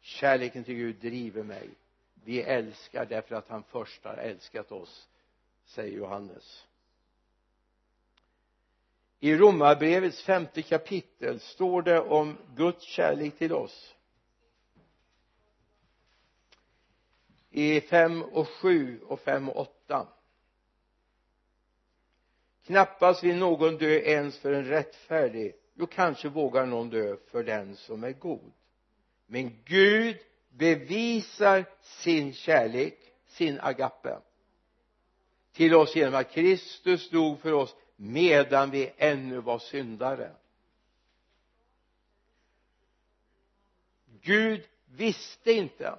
Kärleken 0.00 0.64
till 0.64 0.74
Gud 0.74 0.96
driver 0.96 1.42
mig. 1.42 1.70
Vi 2.24 2.42
älskar 2.42 3.06
därför 3.06 3.34
att 3.34 3.48
han 3.48 3.62
först 3.62 4.04
har 4.04 4.14
älskat 4.14 4.72
oss 4.72 5.08
säger 5.66 5.98
Johannes. 5.98 6.66
I 9.20 9.36
romarbrevets 9.36 10.22
femte 10.22 10.62
kapitel 10.62 11.40
står 11.40 11.82
det 11.82 12.00
om 12.00 12.38
Guds 12.56 12.84
kärlek 12.84 13.38
till 13.38 13.52
oss. 13.52 13.93
I 17.56 17.80
fem 17.80 18.22
och 18.22 18.48
sju 18.48 19.00
och 19.00 19.20
fem 19.20 19.48
och 19.48 19.60
åtta. 19.60 20.08
Knappast 22.66 23.24
vill 23.24 23.36
någon 23.36 23.76
dö 23.76 23.90
ens 23.90 24.38
för 24.38 24.52
en 24.52 24.64
rättfärdig. 24.64 25.54
Jo 25.74 25.86
kanske 25.86 26.28
vågar 26.28 26.66
någon 26.66 26.90
dö 26.90 27.16
för 27.30 27.44
den 27.44 27.76
som 27.76 28.04
är 28.04 28.12
god. 28.12 28.52
Men 29.26 29.62
Gud 29.64 30.16
bevisar 30.48 31.64
sin 31.80 32.32
kärlek 32.32 32.98
sin 33.26 33.60
agape 33.60 34.18
till 35.52 35.74
oss 35.74 35.96
genom 35.96 36.14
att 36.14 36.30
Kristus 36.30 37.10
dog 37.10 37.40
för 37.40 37.52
oss 37.52 37.76
medan 37.96 38.70
vi 38.70 38.92
ännu 38.96 39.40
var 39.40 39.58
syndare. 39.58 40.32
Gud 44.20 44.68
visste 44.84 45.52
inte 45.52 45.98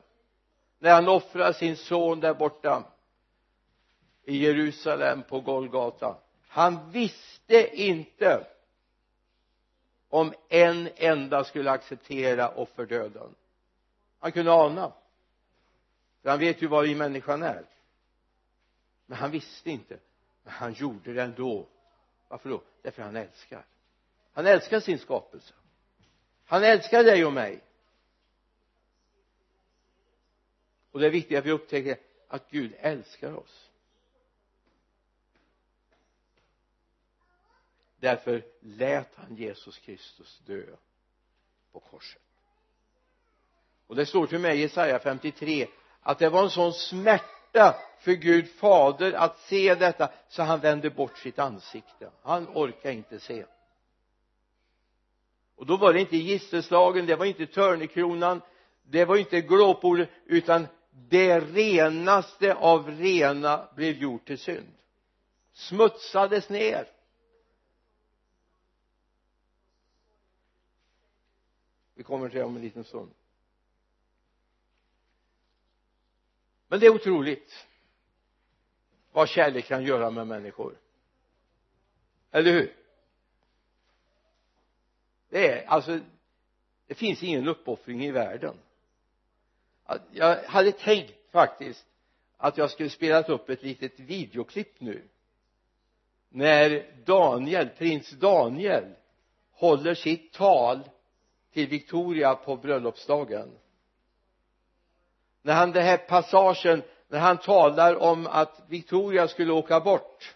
när 0.80 0.94
han 0.94 1.08
offrade 1.08 1.54
sin 1.54 1.78
son 1.78 2.20
där 2.20 2.34
borta 2.34 2.84
i 4.24 4.38
Jerusalem 4.38 5.24
på 5.24 5.40
Golgata. 5.40 6.18
Han 6.48 6.92
visste 6.92 7.82
inte 7.82 8.48
om 10.10 10.34
en 10.50 10.90
enda 10.96 11.44
skulle 11.44 11.72
acceptera 11.72 12.50
offerdöden. 12.50 13.36
Han 14.20 14.32
kunde 14.32 14.52
ana. 14.52 14.94
För 16.22 16.30
han 16.30 16.40
vet 16.40 16.62
ju 16.62 16.68
vad 16.68 16.84
vi 16.84 16.96
människan 16.96 17.44
är. 17.44 17.66
Men 19.06 19.18
han 19.18 19.32
visste 19.32 19.70
inte. 19.70 19.98
Men 20.44 20.54
han 20.54 20.74
gjorde 20.74 21.14
det 21.14 21.24
ändå. 21.24 21.66
Varför 22.28 22.50
då? 22.50 22.62
Därför 22.82 23.04
han 23.04 23.16
älskar. 23.16 23.66
Han 24.34 24.46
älskar 24.46 24.80
sin 24.80 25.00
skapelse. 25.00 25.54
Han 26.46 26.64
älskar 26.64 27.04
dig 27.04 27.26
och 27.26 27.34
mig. 27.34 27.62
Och 30.96 31.02
det 31.02 31.08
är 31.08 31.12
viktigt 31.12 31.38
att 31.38 31.46
vi 31.46 31.52
upptäcker 31.52 31.98
att 32.28 32.50
Gud 32.50 32.74
älskar 32.80 33.34
oss. 33.34 33.70
Därför 38.00 38.46
lät 38.60 39.16
han 39.16 39.36
Jesus 39.36 39.80
Kristus 39.80 40.40
dö 40.46 40.64
på 41.72 41.80
korset. 41.80 42.22
Och 43.88 43.96
det 43.96 44.06
står 44.06 44.28
till 44.28 44.40
mig 44.40 44.58
i 44.58 44.62
Jesaja 44.62 45.00
53 45.00 45.68
att 46.02 46.20
det 46.20 46.30
var 46.30 46.44
en 46.44 46.50
sån 46.50 46.74
smärta 46.74 47.76
för 48.00 48.12
Gud 48.12 48.50
fader 48.50 49.14
att 49.14 49.40
se 49.40 49.76
detta 49.76 50.12
så 50.30 50.44
han 50.44 50.60
vände 50.60 50.90
bort 50.90 51.18
sitt 51.18 51.40
ansikte. 51.40 52.12
Han 52.22 52.48
orkade 52.48 52.94
inte 52.94 53.20
se. 53.20 53.46
Och 55.56 55.66
då 55.66 55.78
var 55.78 55.94
det 55.94 56.00
inte 56.00 56.18
gisselslagen 56.18 57.06
det 57.06 57.16
var 57.16 57.26
inte 57.26 57.48
törnekronan 57.48 58.42
det 58.90 59.06
var 59.06 59.16
inte 59.16 59.42
glåpordet 59.42 60.10
utan 60.26 60.68
det 60.96 61.40
renaste 61.40 62.54
av 62.54 62.90
rena 62.90 63.70
blev 63.76 63.96
gjort 63.96 64.26
till 64.26 64.40
synd. 64.40 64.74
Smutsades 65.52 66.50
ner. 66.50 66.92
Vi 71.94 72.04
kommer 72.04 72.30
till 72.30 72.38
det 72.38 72.46
om 72.46 72.56
en 72.56 72.62
liten 72.62 72.84
stund. 72.84 73.12
Men 76.68 76.80
det 76.80 76.86
är 76.86 76.96
otroligt 76.96 77.68
vad 79.12 79.30
kärlek 79.30 79.66
kan 79.66 79.84
göra 79.84 80.10
med 80.10 80.28
människor. 80.28 80.78
Eller 82.32 82.52
hur? 82.52 82.76
Det 85.30 85.50
är 85.50 85.66
alltså 85.66 86.00
det 86.88 86.96
finns 86.96 87.24
ingen 87.24 87.48
uppoffring 87.48 88.06
i 88.06 88.12
världen 88.12 88.58
jag 90.12 90.44
hade 90.44 90.72
tänkt 90.72 91.32
faktiskt 91.32 91.86
att 92.38 92.58
jag 92.58 92.72
skulle 92.72 92.90
spelat 92.90 93.30
upp 93.30 93.50
ett 93.50 93.64
litet 93.64 94.00
videoklipp 94.00 94.82
nu. 94.82 95.04
När 96.30 96.86
Daniel, 97.06 97.70
prins 97.70 98.10
Daniel 98.10 98.96
håller 99.52 99.96
sitt 99.96 100.34
tal 100.34 100.80
till 101.54 101.68
Victoria 101.68 102.36
på 102.36 102.56
bröllopsdagen. 102.56 103.52
När 105.42 105.54
han 105.54 105.72
den 105.72 105.84
här 105.84 105.98
passagen 105.98 106.84
när 107.08 107.20
han 107.20 107.38
talar 107.38 107.96
om 107.96 108.28
att 108.28 108.62
Victoria 108.68 109.28
skulle 109.28 109.52
åka 109.54 109.80
bort 109.80 110.36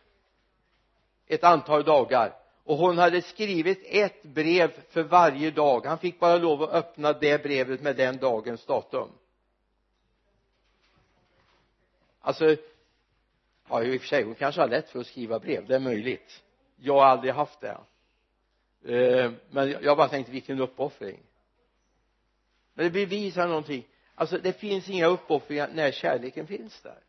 ett 1.28 1.44
antal 1.44 1.84
dagar 1.84 2.36
och 2.64 2.78
hon 2.78 2.98
hade 2.98 3.22
skrivit 3.22 3.80
ett 3.86 4.24
brev 4.24 4.72
för 4.90 5.04
varje 5.04 5.52
dag. 5.52 5.86
Han 5.86 5.98
fick 5.98 6.20
bara 6.20 6.38
lov 6.38 6.64
att 6.64 6.70
öppna 6.70 7.14
det 7.14 7.44
brevet 7.44 7.82
med 7.82 7.96
den 7.96 8.18
dagens 8.18 8.66
datum 8.66 9.10
alltså 12.20 12.56
ja 13.70 13.84
i 13.84 13.98
och 13.98 14.02
för 14.02 14.08
sig 14.08 14.24
hon 14.24 14.36
kanske 14.36 14.62
har 14.62 14.68
lätt 14.68 14.90
för 14.90 15.00
att 15.00 15.08
skriva 15.08 15.40
brev. 15.40 15.68
Det 15.68 15.76
är 15.76 15.80
möjligt. 15.80 16.44
Jag 16.76 16.94
har 16.94 17.06
aldrig 17.06 17.34
haft 17.34 17.62
det. 17.62 17.78
Eh, 18.86 19.32
men 19.50 19.72
jag 19.82 19.98
bara 19.98 20.10
tänkte 20.10 20.32
vilken 20.32 20.60
uppoffring. 20.60 21.20
Men 22.74 22.86
det 22.86 22.92
bevisar 22.92 23.48
någonting. 23.48 23.88
Alltså 24.16 24.38
det 24.38 24.54
finns 24.54 24.90
inga 24.90 25.08
uppoffringar 25.08 25.70
när 25.74 25.92
kärleken 25.92 26.48
finns 26.48 26.82
där. 26.82 27.00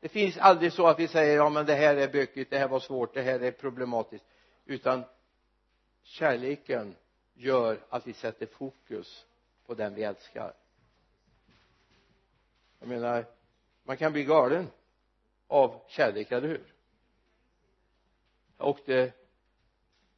Det 0.00 0.08
finns 0.08 0.38
aldrig 0.38 0.72
så 0.72 0.86
att 0.86 0.98
vi 0.98 1.08
säger 1.08 1.36
ja 1.36 1.48
men 1.48 1.66
det 1.66 1.74
här 1.74 1.96
är 1.96 2.08
bökigt, 2.08 2.50
det 2.50 2.58
här 2.58 2.68
var 2.68 2.80
svårt, 2.80 3.14
det 3.14 3.22
här 3.22 3.40
är 3.40 3.50
problematiskt. 3.50 4.24
Utan 4.64 5.04
kärleken 6.02 6.94
gör 7.34 7.80
att 7.88 8.06
vi 8.06 8.12
sätter 8.12 8.46
fokus 8.46 9.26
på 9.66 9.74
den 9.74 9.94
vi 9.94 10.02
älskar 10.02 10.52
jag 12.78 12.88
menar 12.88 13.26
man 13.82 13.96
kan 13.96 14.12
bli 14.12 14.24
galen 14.24 14.70
av 15.46 15.80
kärlek, 15.88 16.32
eller 16.32 16.48
hur? 16.48 16.74
Jag 18.58 18.68
åkte 18.68 19.12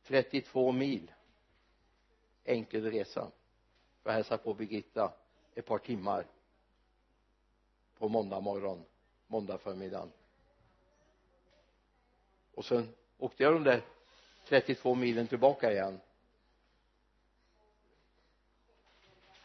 32 0.05 0.73
mil 0.73 1.13
enkel 2.45 2.91
resa 2.91 3.31
för 4.03 4.11
att 4.11 4.17
hälsa 4.17 4.39
på 4.39 4.55
Birgitta 4.55 5.13
ett 5.55 5.67
par 5.67 5.79
timmar 5.79 6.27
på 7.99 8.09
måndag 8.09 8.41
morgon 8.41 8.85
måndag 9.27 9.59
förmiddagen. 9.59 10.13
Och 12.55 12.65
sen 12.65 12.95
åkte 13.19 13.43
jag 13.43 13.53
de 13.53 13.65
där 13.65 13.83
32 14.49 14.95
milen 14.95 15.27
tillbaka 15.27 15.73
igen. 15.73 16.01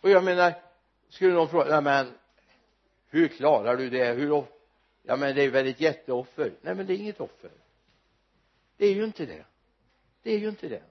Och 0.02 0.10
jag 0.10 0.24
menar 0.24 0.54
skulle 1.10 1.34
någon 1.34 1.50
fråga 1.50 1.82
nej 1.82 1.82
men 1.82 2.18
hur 3.16 3.28
klarar 3.28 3.78
du 3.78 3.90
det? 3.90 4.14
Hur 4.14 4.46
ja 5.04 5.16
men 5.16 5.36
det 5.36 5.44
är 5.44 5.50
väl 5.50 5.68
ett 5.68 5.82
jätteoffer. 5.82 6.54
Nej 6.62 6.76
men 6.76 6.86
det 6.86 6.94
är 6.94 6.98
inget 6.98 7.20
offer. 7.20 7.52
Det 8.78 8.86
är 8.86 8.94
ju 8.94 9.04
inte 9.04 9.26
det. 9.26 9.46
Det 10.24 10.32
är 10.32 10.40
ju 10.40 10.50
inte 10.50 10.68
det. 10.68 10.84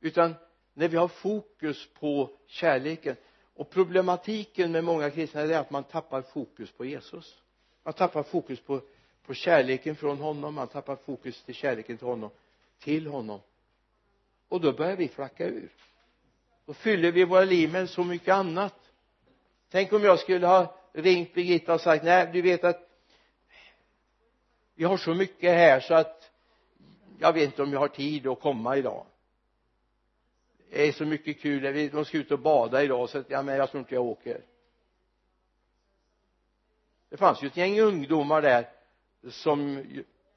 Utan 0.00 0.34
när 0.74 0.88
vi 0.88 0.96
har 0.96 1.08
fokus 1.08 1.88
på 1.98 2.30
kärleken 2.46 3.16
och 3.54 3.70
problematiken 3.70 4.72
med 4.72 4.84
många 4.84 5.10
kristna 5.10 5.40
är 5.40 5.58
att 5.58 5.70
man 5.70 5.84
tappar 5.84 6.22
fokus 6.22 6.70
på 6.70 6.84
Jesus. 6.84 7.42
Man 7.82 7.94
tappar 7.94 8.22
fokus 8.22 8.60
på 8.60 8.80
på 9.26 9.34
kärleken 9.34 9.96
från 9.96 10.18
honom. 10.18 10.54
Man 10.54 10.68
tappar 10.68 10.96
fokus 10.96 11.42
till 11.42 11.54
kärleken 11.54 11.98
till 11.98 12.06
honom 12.06 12.30
till 12.78 13.06
honom. 13.06 13.40
Och 14.48 14.60
då 14.60 14.72
börjar 14.72 14.96
vi 14.96 15.08
flacka 15.08 15.46
ur. 15.46 15.72
Då 16.66 16.74
fyller 16.74 17.12
vi 17.12 17.24
våra 17.24 17.44
liv 17.44 17.72
med 17.72 17.90
så 17.90 18.04
mycket 18.04 18.34
annat 18.34 18.81
tänk 19.72 19.92
om 19.92 20.04
jag 20.04 20.18
skulle 20.18 20.46
ha 20.46 20.74
ringt 20.92 21.34
Birgitta 21.34 21.74
och 21.74 21.80
sagt 21.80 22.04
nej 22.04 22.30
du 22.32 22.42
vet 22.42 22.64
att 22.64 22.88
vi 24.74 24.84
har 24.84 24.96
så 24.96 25.14
mycket 25.14 25.50
här 25.50 25.80
så 25.80 25.94
att 25.94 26.30
jag 27.18 27.32
vet 27.32 27.44
inte 27.44 27.62
om 27.62 27.72
jag 27.72 27.80
har 27.80 27.88
tid 27.88 28.26
att 28.26 28.40
komma 28.40 28.76
idag. 28.76 29.06
Det 30.70 30.88
är 30.88 30.92
så 30.92 31.04
mycket 31.04 31.40
kul 31.40 31.90
de 31.92 32.04
ska 32.04 32.18
ut 32.18 32.30
och 32.30 32.38
bada 32.38 32.82
idag 32.82 33.10
så 33.10 33.18
att 33.18 33.30
ja 33.30 33.42
men 33.42 33.56
jag 33.56 33.70
tror 33.70 33.78
inte 33.78 33.94
jag 33.94 34.04
åker. 34.04 34.44
Det 37.08 37.16
fanns 37.16 37.42
ju 37.42 37.46
ett 37.46 37.56
gäng 37.56 37.80
ungdomar 37.80 38.42
där 38.42 38.68
som 39.30 39.84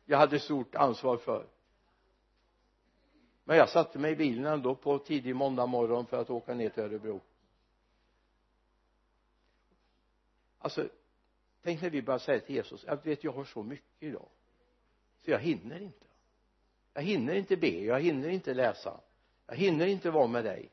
jag 0.06 0.18
hade 0.18 0.40
stort 0.40 0.76
ansvar 0.76 1.18
för. 1.18 1.46
Men 3.44 3.58
jag 3.58 3.70
satte 3.70 4.00
mig 4.00 4.12
i 4.12 4.16
bilen 4.16 4.46
ändå 4.46 4.76
på 4.76 5.00
tidig 5.00 5.36
måndag 5.36 5.66
morgon 5.66 6.06
för 6.06 6.22
att 6.22 6.30
åka 6.30 6.54
ner 6.54 6.70
till 6.70 6.84
Örebro. 6.84 7.22
Alltså 10.66 10.90
tänk 11.62 11.82
när 11.82 11.90
vi 11.90 12.02
börjar 12.02 12.20
säga 12.20 12.40
till 12.40 12.56
Jesus 12.56 12.84
jag 12.88 13.04
vet 13.04 13.24
jag 13.24 13.32
har 13.32 13.46
så 13.46 13.64
mycket 13.64 14.04
idag 14.04 14.30
så 15.26 15.32
jag 15.32 15.40
hinner 15.40 15.80
inte. 15.80 16.06
Jag 16.94 17.02
hinner 17.02 17.36
inte 17.36 17.58
be 17.58 17.68
jag 17.68 18.02
hinner 18.02 18.30
inte 18.30 18.54
läsa 18.54 19.00
jag 19.48 19.56
hinner 19.56 19.88
inte 19.88 20.12
vara 20.12 20.28
med 20.28 20.44
dig. 20.44 20.70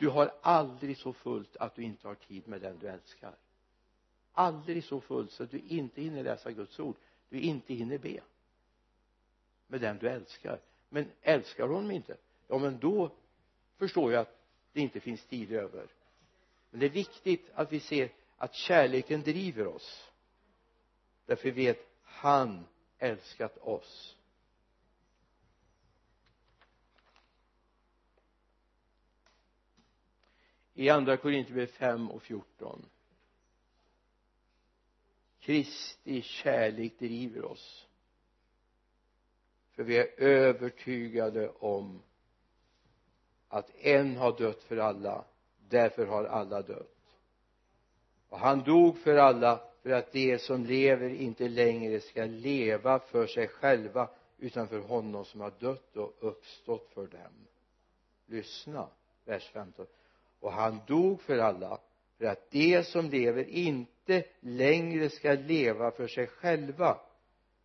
Du 0.00 0.08
har 0.08 0.34
aldrig 0.42 0.96
så 0.96 1.12
fullt 1.12 1.56
att 1.56 1.74
du 1.74 1.82
inte 1.82 2.08
har 2.08 2.14
tid 2.14 2.48
med 2.48 2.60
den 2.60 2.78
du 2.78 2.88
älskar. 2.88 3.34
Aldrig 4.32 4.84
så 4.84 5.00
fullt 5.00 5.32
så 5.32 5.42
att 5.42 5.50
du 5.50 5.58
inte 5.58 6.02
hinner 6.02 6.22
läsa 6.22 6.52
Guds 6.52 6.78
ord 6.78 6.96
du 7.28 7.40
inte 7.40 7.74
hinner 7.74 7.98
be 7.98 8.20
med 9.66 9.80
den 9.80 9.98
du 9.98 10.08
älskar. 10.08 10.60
Men 10.88 11.10
älskar 11.22 11.68
du 11.68 11.74
honom 11.74 11.90
inte 11.90 12.16
ja 12.48 12.58
men 12.58 12.78
då 12.78 13.10
förstår 13.76 14.12
jag 14.12 14.20
att 14.20 14.41
det 14.72 14.80
inte 14.80 15.00
finns 15.00 15.24
tid 15.24 15.52
över. 15.52 15.86
Men 16.70 16.80
det 16.80 16.86
är 16.86 16.90
viktigt 16.90 17.50
att 17.54 17.72
vi 17.72 17.80
ser 17.80 18.12
att 18.36 18.54
kärleken 18.54 19.22
driver 19.22 19.66
oss. 19.66 20.10
Därför 21.26 21.50
vi 21.50 21.66
vet 21.66 21.86
han 22.02 22.66
älskat 22.98 23.58
oss. 23.58 24.16
I 30.74 30.88
andra 30.88 31.16
Korinthierbrevet 31.16 31.74
5 31.74 32.10
och 32.10 32.22
14 32.22 32.88
Kristi 35.40 36.22
kärlek 36.22 36.98
driver 36.98 37.44
oss. 37.44 37.86
För 39.72 39.82
vi 39.82 39.98
är 39.98 40.20
övertygade 40.20 41.48
om 41.48 42.02
att 43.52 43.70
en 43.80 44.16
har 44.16 44.38
dött 44.38 44.62
för 44.62 44.76
alla 44.76 45.24
därför 45.68 46.06
har 46.06 46.24
alla 46.24 46.62
dött. 46.62 46.96
Och 48.28 48.38
han 48.38 48.62
dog 48.62 48.98
för 48.98 49.16
alla 49.16 49.60
för 49.82 49.90
att 49.90 50.12
de 50.12 50.38
som 50.38 50.64
lever 50.64 51.08
inte 51.10 51.48
längre 51.48 52.00
ska 52.00 52.24
leva 52.24 52.98
för 52.98 53.26
sig 53.26 53.48
själva 53.48 54.08
utan 54.38 54.68
för 54.68 54.78
honom 54.78 55.24
som 55.24 55.40
har 55.40 55.52
dött 55.58 55.96
och 55.96 56.14
uppstått 56.20 56.90
för 56.94 57.06
dem. 57.06 57.46
Lyssna 58.26 58.88
vers 59.24 59.50
15 59.52 59.86
och 60.40 60.52
han 60.52 60.80
dog 60.86 61.22
för 61.22 61.38
alla 61.38 61.78
för 62.18 62.24
att 62.24 62.50
de 62.50 62.84
som 62.84 63.10
lever 63.10 63.44
inte 63.48 64.24
längre 64.40 65.10
ska 65.10 65.32
leva 65.32 65.90
för 65.90 66.06
sig 66.06 66.26
själva 66.26 67.00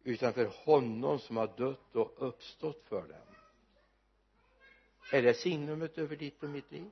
utan 0.03 0.33
för 0.33 0.51
honom 0.65 1.19
som 1.19 1.37
har 1.37 1.49
dött 1.57 1.95
och 1.95 2.13
uppstått 2.17 2.83
för 2.83 3.01
dem 3.01 3.26
är 5.15 5.21
det 5.21 5.33
signumet 5.33 5.97
över 5.97 6.15
ditt 6.15 6.43
och 6.43 6.49
mitt 6.49 6.71
liv? 6.71 6.91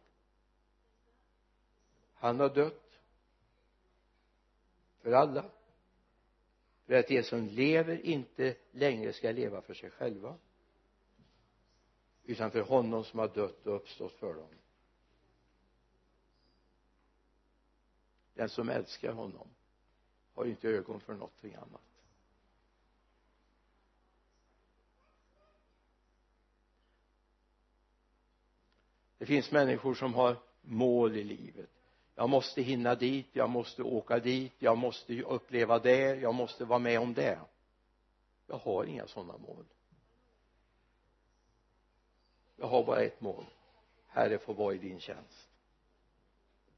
Han 2.13 2.39
har 2.39 2.49
dött 2.49 2.99
för 5.01 5.11
alla. 5.11 5.45
För 6.85 6.93
att 6.93 7.07
de 7.07 7.23
som 7.23 7.47
lever 7.47 8.05
inte 8.05 8.55
längre 8.71 9.13
ska 9.13 9.31
leva 9.31 9.61
för 9.61 9.73
sig 9.73 9.89
själva 9.89 10.37
utan 12.23 12.51
för 12.51 12.61
honom 12.61 13.03
som 13.03 13.19
har 13.19 13.27
dött 13.27 13.67
och 13.67 13.75
uppstått 13.75 14.13
för 14.13 14.33
dem. 14.33 14.49
Den 18.33 18.49
som 18.49 18.69
älskar 18.69 19.11
honom 19.11 19.47
har 20.33 20.45
inte 20.45 20.69
ögon 20.69 20.99
för 20.99 21.13
någonting 21.13 21.55
annat. 21.55 21.94
Det 29.25 29.27
finns 29.27 29.51
människor 29.51 29.93
som 29.93 30.13
har 30.13 30.37
mål 30.61 31.17
i 31.17 31.23
livet. 31.23 31.69
Jag 32.15 32.29
måste 32.29 32.61
hinna 32.61 32.95
dit, 32.95 33.27
jag 33.33 33.49
måste 33.49 33.83
åka 33.83 34.19
dit, 34.19 34.53
jag 34.59 34.77
måste 34.77 35.21
uppleva 35.21 35.79
det, 35.79 36.15
jag 36.15 36.33
måste 36.33 36.65
vara 36.65 36.79
med 36.79 36.99
om 36.99 37.13
det. 37.13 37.39
Jag 38.47 38.57
har 38.57 38.83
inga 38.83 39.07
sådana 39.07 39.37
mål. 39.37 39.65
Jag 42.57 42.67
har 42.67 42.83
bara 42.83 43.01
ett 43.01 43.21
mål. 43.21 43.45
Herre 44.07 44.37
får 44.37 44.53
vara 44.53 44.73
i 44.73 44.77
din 44.77 44.99
tjänst. 44.99 45.49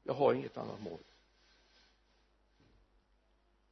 Jag 0.02 0.14
har 0.14 0.34
inget 0.34 0.56
annat 0.56 0.80
mål. 0.80 1.00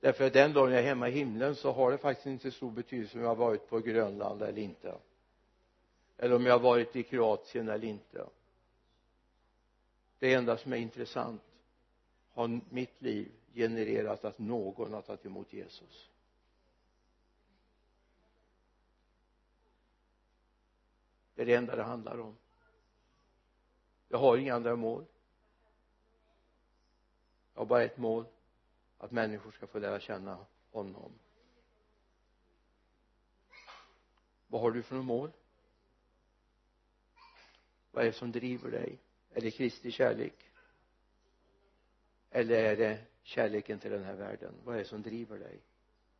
Därför 0.00 0.26
att 0.26 0.32
den 0.32 0.52
dagen 0.52 0.72
jag 0.72 0.80
är 0.80 0.86
hemma 0.86 1.08
i 1.08 1.12
himlen 1.12 1.54
så 1.54 1.72
har 1.72 1.90
det 1.90 1.98
faktiskt 1.98 2.26
inte 2.26 2.50
stor 2.50 2.70
betydelse 2.70 3.18
om 3.18 3.22
jag 3.22 3.30
har 3.30 3.36
varit 3.36 3.68
på 3.68 3.78
Grönland 3.78 4.42
eller 4.42 4.62
inte. 4.62 4.94
Eller 6.18 6.36
om 6.36 6.46
jag 6.46 6.54
har 6.54 6.60
varit 6.60 6.96
i 6.96 7.02
Kroatien 7.02 7.68
eller 7.68 7.88
inte 7.88 8.26
det 10.18 10.34
enda 10.34 10.56
som 10.56 10.72
är 10.72 10.76
intressant 10.76 11.42
har 12.30 12.60
mitt 12.70 13.02
liv 13.02 13.32
genererat 13.54 14.24
att 14.24 14.38
någon 14.38 14.92
har 14.92 15.02
tagit 15.02 15.26
emot 15.26 15.52
Jesus. 15.52 16.10
Det 21.34 21.42
är 21.42 21.46
det 21.46 21.54
enda 21.54 21.76
det 21.76 21.82
handlar 21.82 22.18
om. 22.18 22.36
Jag 24.08 24.18
har 24.18 24.36
inga 24.36 24.54
andra 24.54 24.76
mål. 24.76 25.04
Jag 27.54 27.60
har 27.60 27.66
bara 27.66 27.82
ett 27.82 27.98
mål 27.98 28.26
att 28.98 29.10
människor 29.10 29.50
ska 29.50 29.66
få 29.66 29.78
lära 29.78 30.00
känna 30.00 30.46
honom. 30.70 31.12
Vad 34.46 34.60
har 34.60 34.70
du 34.70 34.82
för 34.82 34.96
mål? 34.96 35.30
Vad 37.90 38.04
är 38.04 38.06
det 38.06 38.12
som 38.12 38.32
driver 38.32 38.70
dig? 38.70 38.98
Är 39.36 39.40
det 39.40 39.50
Kristi 39.50 39.90
kärlek? 39.90 40.34
Eller 42.30 42.64
är 42.64 42.76
det 42.76 42.98
kärleken 43.22 43.78
till 43.78 43.90
den 43.90 44.04
här 44.04 44.14
världen? 44.14 44.54
Vad 44.64 44.74
är 44.74 44.78
det 44.78 44.84
som 44.84 45.02
driver 45.02 45.38
dig? 45.38 45.60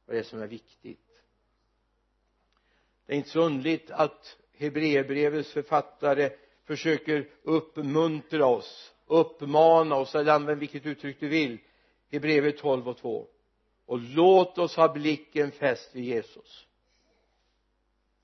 Vad 0.06 0.16
är 0.16 0.20
det 0.20 0.28
som 0.28 0.42
är 0.42 0.46
viktigt? 0.46 1.22
Det 3.06 3.12
är 3.12 3.16
inte 3.16 3.30
så 3.30 3.40
underligt 3.40 3.90
att 3.90 4.38
Hebreerbrevets 4.52 5.52
författare 5.52 6.30
försöker 6.64 7.28
uppmuntra 7.42 8.46
oss 8.46 8.92
uppmana 9.06 9.96
oss 9.96 10.14
eller 10.14 10.32
använd 10.32 10.60
vilket 10.60 10.86
uttryck 10.86 11.20
du 11.20 11.28
vill 11.28 11.58
Hebreerbrevet 12.10 12.58
12 12.58 12.88
och 12.88 12.96
2 12.96 13.26
och 13.86 13.98
låt 13.98 14.58
oss 14.58 14.76
ha 14.76 14.92
blicken 14.92 15.50
fäst 15.50 15.94
vid 15.94 16.04
Jesus. 16.04 16.66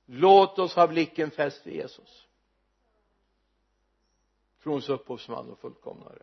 Låt 0.07 0.59
oss 0.59 0.75
ha 0.75 0.87
blicken 0.87 1.31
fäst 1.31 1.67
vid 1.67 1.75
Jesus 1.75 2.27
trons 4.63 4.89
upphovsman 4.89 5.51
och 5.51 5.59
fullkomnare. 5.59 6.23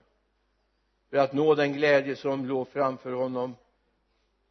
För 1.10 1.18
att 1.18 1.34
nå 1.34 1.56
den 1.56 1.74
glädje 1.74 2.16
som 2.16 2.46
låg 2.46 2.68
framför 2.68 3.12
honom 3.12 3.56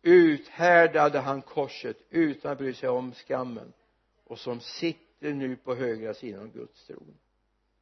uthärdade 0.03 1.19
han 1.19 1.43
korset 1.43 1.97
utan 2.11 2.53
att 2.53 2.59
bry 2.59 2.75
sig 2.75 2.89
om 2.89 3.13
skammen 3.15 3.73
och 4.25 4.39
som 4.39 4.61
sitter 4.61 5.33
nu 5.33 5.57
på 5.57 5.75
högra 5.75 6.15
sidan 6.15 6.43
om 6.43 6.51
Guds 6.51 6.87
tron. 6.87 7.19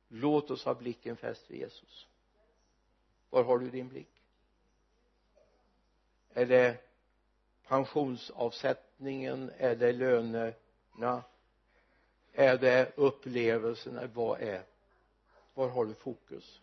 Låt 0.09 0.51
oss 0.51 0.65
ha 0.65 0.75
blicken 0.75 1.17
fäst 1.17 1.51
vid 1.51 1.61
Jesus. 1.61 2.07
Var 3.31 3.45
har 3.45 3.59
du 3.59 3.71
din 3.71 3.89
blick? 3.89 4.23
Är 6.35 6.47
det 6.47 6.77
pensionsavsättningen? 7.67 9.51
Är 9.59 9.77
det 9.77 9.93
lönerna? 9.93 11.23
Är 12.33 12.59
det 12.59 12.93
upplevelserna? 12.97 14.07
Vad 14.15 14.41
är 14.41 14.63
var 15.57 15.69
har 15.69 15.85
du 15.85 15.95
fokus? 15.95 16.61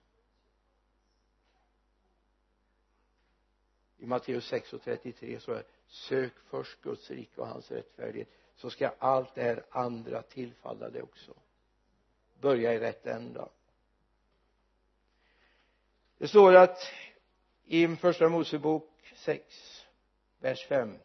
I 3.97 4.05
Matteus 4.05 4.47
6 4.47 4.73
och 4.73 4.81
33 4.81 5.39
så 5.39 5.51
är 5.51 5.63
sök 5.87 6.33
först 6.39 6.81
Guds 6.81 7.11
rike 7.11 7.41
och 7.41 7.47
hans 7.47 7.71
rättfärdighet 7.71 8.29
så 8.55 8.69
ska 8.69 8.89
allt 8.99 9.35
det 9.35 9.41
här 9.41 9.65
andra 9.69 10.21
tillfalla 10.21 10.89
dig 10.89 11.01
också. 11.01 11.33
Börja 12.39 12.73
i 12.73 12.79
rätt 12.79 13.05
ända. 13.05 13.49
Det 16.17 16.27
står 16.27 16.55
att 16.55 16.91
i 17.65 17.87
första 17.95 18.29
Mosebok 18.29 19.13
6 19.15 19.85
vers 20.39 20.65
5 20.67 20.97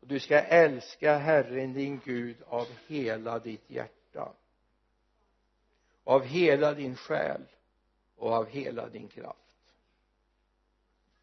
du 0.00 0.20
ska 0.20 0.40
älska 0.40 1.18
Herren 1.18 1.72
din 1.72 2.00
Gud 2.04 2.36
av 2.46 2.66
hela 2.86 3.38
ditt 3.38 3.70
hjärta 3.70 3.99
av 6.10 6.24
hela 6.24 6.74
din 6.74 6.96
själ 6.96 7.40
och 8.16 8.32
av 8.32 8.46
hela 8.46 8.88
din 8.88 9.08
kraft. 9.08 9.74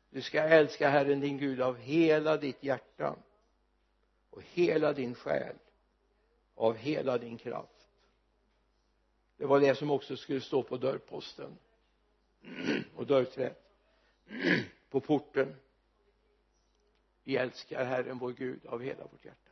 Du 0.09 0.21
ska 0.21 0.41
älska 0.41 0.89
Herren 0.89 1.19
din 1.19 1.37
Gud 1.37 1.61
av 1.61 1.77
hela 1.77 2.37
ditt 2.37 2.63
hjärta 2.63 3.15
och 4.29 4.41
hela 4.43 4.93
din 4.93 5.15
själ 5.15 5.55
och 6.55 6.67
av 6.67 6.75
hela 6.75 7.17
din 7.17 7.37
kraft. 7.37 7.87
Det 9.37 9.45
var 9.45 9.59
det 9.59 9.75
som 9.75 9.91
också 9.91 10.17
skulle 10.17 10.41
stå 10.41 10.63
på 10.63 10.77
dörrposten 10.77 11.57
och 12.95 13.07
dörrträet 13.07 13.71
på 14.89 14.99
porten. 14.99 15.55
Vi 17.23 17.37
älskar 17.37 17.85
Herren 17.85 18.17
vår 18.17 18.31
Gud 18.31 18.65
av 18.65 18.81
hela 18.81 19.03
vårt 19.03 19.25
hjärta. 19.25 19.46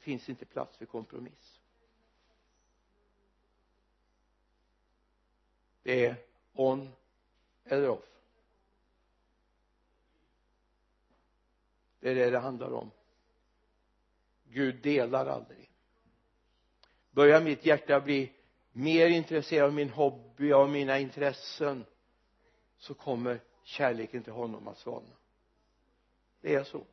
Det 0.00 0.04
finns 0.04 0.28
inte 0.28 0.44
plats 0.44 0.76
för 0.76 0.86
kompromiss. 0.86 1.60
Det 5.82 6.06
är 6.06 6.16
on 6.52 6.92
eller 7.64 7.88
off. 7.88 8.04
Det 12.00 12.10
är 12.10 12.14
det 12.14 12.30
det 12.30 12.38
handlar 12.38 12.72
om. 12.72 12.90
Gud 14.44 14.82
delar 14.82 15.26
aldrig. 15.26 15.70
Börjar 17.10 17.40
mitt 17.40 17.66
hjärta 17.66 18.00
bli 18.00 18.32
mer 18.72 19.06
intresserad 19.06 19.66
av 19.66 19.74
min 19.74 19.90
hobby 19.90 20.52
av 20.52 20.70
mina 20.70 20.98
intressen 20.98 21.84
så 22.78 22.94
kommer 22.94 23.40
kärleken 23.64 24.22
till 24.22 24.32
honom 24.32 24.68
att 24.68 24.78
svalna. 24.78 25.16
Det 26.40 26.54
är 26.54 26.64
så 26.64 26.84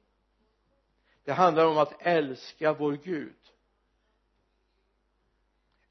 det 1.28 1.34
handlar 1.34 1.66
om 1.66 1.78
att 1.78 1.94
älska 2.00 2.74
vår 2.74 2.92
Gud. 2.92 3.36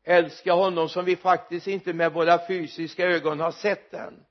Älska 0.03 0.53
honom 0.53 0.89
som 0.89 1.05
vi 1.05 1.17
faktiskt 1.17 1.67
inte 1.67 1.93
med 1.93 2.13
våra 2.13 2.47
fysiska 2.47 3.07
ögon 3.07 3.41
har 3.41 3.53
sett 3.53 3.95
än. 3.95 4.25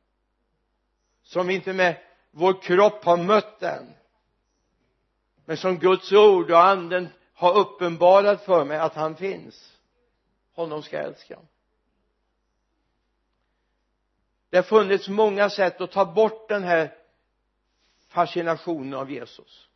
Som 1.24 1.48
vi 1.48 1.54
inte 1.54 1.74
med 1.74 2.02
vår 2.32 2.62
kropp 2.62 3.04
har 3.04 3.18
mött 3.18 3.64
än. 3.64 3.94
Men 5.46 5.58
som 5.58 5.80
Guds 5.80 6.12
ord 6.12 6.52
och 6.52 6.68
anden 6.68 7.08
har 7.34 7.58
uppenbarat 7.58 8.46
för 8.46 8.66
mig 8.66 8.78
att 8.78 8.96
han 8.96 9.16
finns. 9.16 9.78
Honom 10.54 10.84
ska 10.84 10.96
jag 10.96 11.06
älska. 11.06 11.40
Det 14.50 14.58
har 14.58 14.64
funnits 14.64 15.08
många 15.08 15.50
sätt 15.50 15.82
att 15.82 15.92
ta 15.92 16.06
bort 16.06 16.50
den 16.50 16.64
här 16.64 16.96
fascinationen 18.08 18.94
av 18.94 19.12
Jesus 19.12 19.70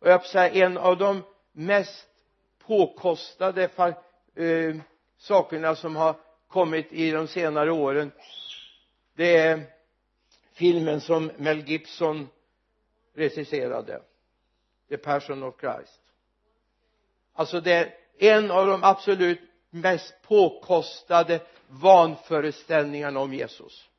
och 0.00 0.08
jag 0.08 0.26
säga 0.26 0.66
en 0.66 0.78
av 0.78 0.98
de 0.98 1.22
mest 1.52 2.06
påkostade 2.58 3.70
eh, 4.34 4.76
sakerna 5.18 5.76
som 5.76 5.96
har 5.96 6.14
kommit 6.48 6.92
i 6.92 7.10
de 7.10 7.28
senare 7.28 7.72
åren 7.72 8.12
det 9.14 9.36
är 9.36 9.62
filmen 10.52 11.00
som 11.00 11.30
Mel 11.36 11.68
Gibson 11.68 12.28
regisserade 13.14 14.02
The 14.88 14.96
Passion 14.96 15.42
of 15.42 15.60
Christ. 15.60 16.00
Alltså 17.32 17.60
det 17.60 17.72
är 17.72 17.94
en 18.18 18.50
av 18.50 18.66
de 18.66 18.84
absolut 18.84 19.40
mest 19.70 20.14
påkostade 20.22 21.40
vanföreställningarna 21.68 23.20
om 23.20 23.34
Jesus. 23.34 23.89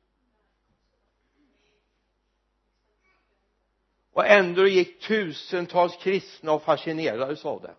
Och 4.12 4.26
ändå 4.26 4.66
gick 4.66 5.00
tusentals 5.00 5.96
kristna 5.96 6.52
och 6.52 6.62
fascinerades 6.62 7.44
av 7.44 7.62
det 7.62 7.74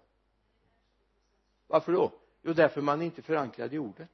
varför 1.73 1.91
då? 1.91 2.11
Jo 2.41 2.53
därför 2.53 2.81
man 2.81 3.01
inte 3.01 3.21
förankrade 3.21 3.75
i 3.75 3.79
ordet. 3.79 4.09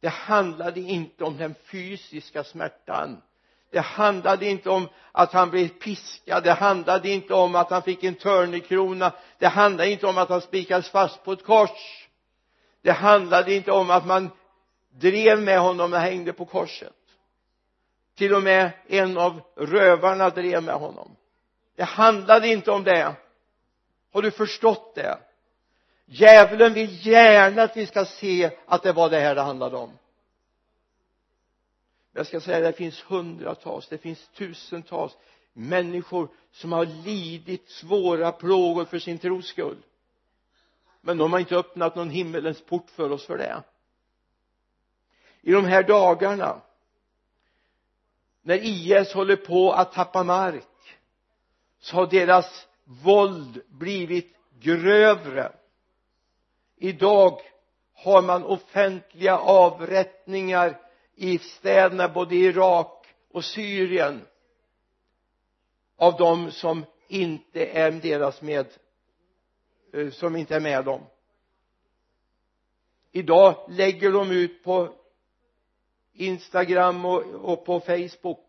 Det 0.00 0.08
handlade 0.08 0.80
inte 0.80 1.24
om 1.24 1.36
den 1.36 1.54
fysiska 1.54 2.44
smärtan. 2.44 3.22
Det 3.70 3.80
handlade 3.80 4.46
inte 4.46 4.70
om 4.70 4.88
att 5.12 5.32
han 5.32 5.50
blev 5.50 5.68
piskad. 5.68 6.44
Det 6.44 6.52
handlade 6.52 7.08
inte 7.08 7.34
om 7.34 7.54
att 7.54 7.70
han 7.70 7.82
fick 7.82 8.04
en 8.04 8.14
törnekrona. 8.14 9.12
Det 9.38 9.48
handlade 9.48 9.90
inte 9.90 10.06
om 10.06 10.18
att 10.18 10.28
han 10.28 10.40
spikades 10.40 10.90
fast 10.90 11.24
på 11.24 11.32
ett 11.32 11.44
kors. 11.44 12.08
Det 12.82 12.92
handlade 12.92 13.54
inte 13.54 13.72
om 13.72 13.90
att 13.90 14.06
man 14.06 14.30
drev 14.90 15.42
med 15.42 15.60
honom 15.60 15.92
och 15.92 15.98
hängde 15.98 16.32
på 16.32 16.44
korset. 16.44 16.92
Till 18.14 18.34
och 18.34 18.42
med 18.42 18.70
en 18.86 19.18
av 19.18 19.40
rövarna 19.56 20.30
drev 20.30 20.62
med 20.62 20.74
honom. 20.74 21.16
Det 21.76 21.84
handlade 21.84 22.48
inte 22.48 22.70
om 22.70 22.84
det. 22.84 23.14
Har 24.12 24.22
du 24.22 24.30
förstått 24.30 24.94
det? 24.94 25.18
Djävulen 26.04 26.74
vill 26.74 27.06
gärna 27.06 27.62
att 27.62 27.76
vi 27.76 27.86
ska 27.86 28.04
se 28.04 28.50
att 28.66 28.82
det 28.82 28.92
var 28.92 29.10
det 29.10 29.20
här 29.20 29.34
det 29.34 29.40
handlade 29.40 29.76
om. 29.76 29.90
Jag 32.12 32.26
ska 32.26 32.40
säga 32.40 32.60
det 32.60 32.72
finns 32.72 33.02
hundratals 33.02 33.88
det 33.88 33.98
finns 33.98 34.28
tusentals 34.28 35.16
människor 35.52 36.28
som 36.52 36.72
har 36.72 36.86
lidit 36.86 37.70
svåra 37.70 38.32
plågor 38.32 38.84
för 38.84 38.98
sin 38.98 39.18
tros 39.18 39.46
skull. 39.46 39.76
Men 41.00 41.18
de 41.18 41.32
har 41.32 41.40
inte 41.40 41.56
öppnat 41.56 41.96
någon 41.96 42.10
himmelens 42.10 42.60
port 42.60 42.90
för 42.90 43.10
oss 43.10 43.26
för 43.26 43.38
det 43.38 43.62
i 45.42 45.52
de 45.52 45.64
här 45.64 45.82
dagarna 45.82 46.62
när 48.42 48.58
IS 48.62 49.12
håller 49.12 49.36
på 49.36 49.72
att 49.72 49.92
tappa 49.92 50.24
mark 50.24 50.98
så 51.78 51.96
har 51.96 52.06
deras 52.06 52.66
våld 52.84 53.62
blivit 53.68 54.36
grövre. 54.60 55.52
Idag 56.76 57.40
har 57.94 58.22
man 58.22 58.44
offentliga 58.44 59.38
avrättningar 59.38 60.80
i 61.14 61.38
städerna 61.38 62.08
både 62.08 62.34
i 62.34 62.44
Irak 62.44 63.06
och 63.32 63.44
Syrien 63.44 64.26
av 65.96 66.16
de 66.16 66.50
som 66.50 66.84
inte 67.08 67.66
är 67.66 67.90
deras 67.90 68.42
med 68.42 68.66
eh, 69.92 70.10
som 70.10 70.36
inte 70.36 70.56
är 70.56 70.60
med 70.60 70.84
dem. 70.84 71.00
Idag 73.12 73.66
lägger 73.68 74.12
de 74.12 74.30
ut 74.30 74.64
på 74.64 74.99
Instagram 76.20 77.04
och, 77.04 77.22
och 77.22 77.64
på 77.64 77.80
Facebook. 77.80 78.46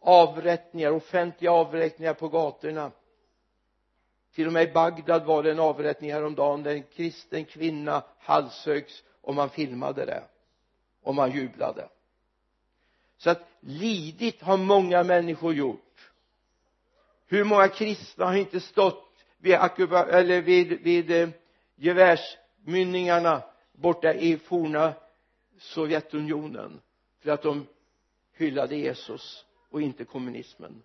Avrättningar, 0.00 0.90
offentliga 0.90 1.52
avrättningar 1.52 2.14
på 2.14 2.28
gatorna. 2.28 2.92
Till 4.34 4.46
och 4.46 4.52
med 4.52 4.68
i 4.68 4.72
Bagdad 4.72 5.24
var 5.24 5.42
det 5.42 5.50
en 5.50 5.60
avrättning 5.60 6.12
häromdagen 6.12 6.62
där 6.62 6.74
en 6.74 6.82
kristen 6.82 7.44
kvinna 7.44 8.04
halshögs 8.18 9.02
och 9.20 9.34
man 9.34 9.50
filmade 9.50 10.04
det. 10.04 10.22
Och 11.02 11.14
man 11.14 11.30
jublade. 11.30 11.88
Så 13.18 13.30
att 13.30 13.48
lidit 13.60 14.42
har 14.42 14.56
många 14.56 15.02
människor 15.02 15.54
gjort. 15.54 16.12
Hur 17.26 17.44
många 17.44 17.68
kristna 17.68 18.24
har 18.24 18.34
inte 18.34 18.60
stått 18.60 19.24
vid, 19.38 19.54
eller 19.54 20.42
vid, 20.42 20.68
vid 20.82 21.10
eh, 21.10 21.28
gevärsmynningarna 21.76 23.42
borta 23.72 24.14
i 24.14 24.38
forna 24.38 24.92
Sovjetunionen? 25.58 26.80
För 27.26 27.32
att 27.32 27.42
de 27.42 27.66
hyllade 28.36 28.76
Jesus 28.76 29.44
och 29.70 29.82
inte 29.82 30.04
kommunismen. 30.04 30.82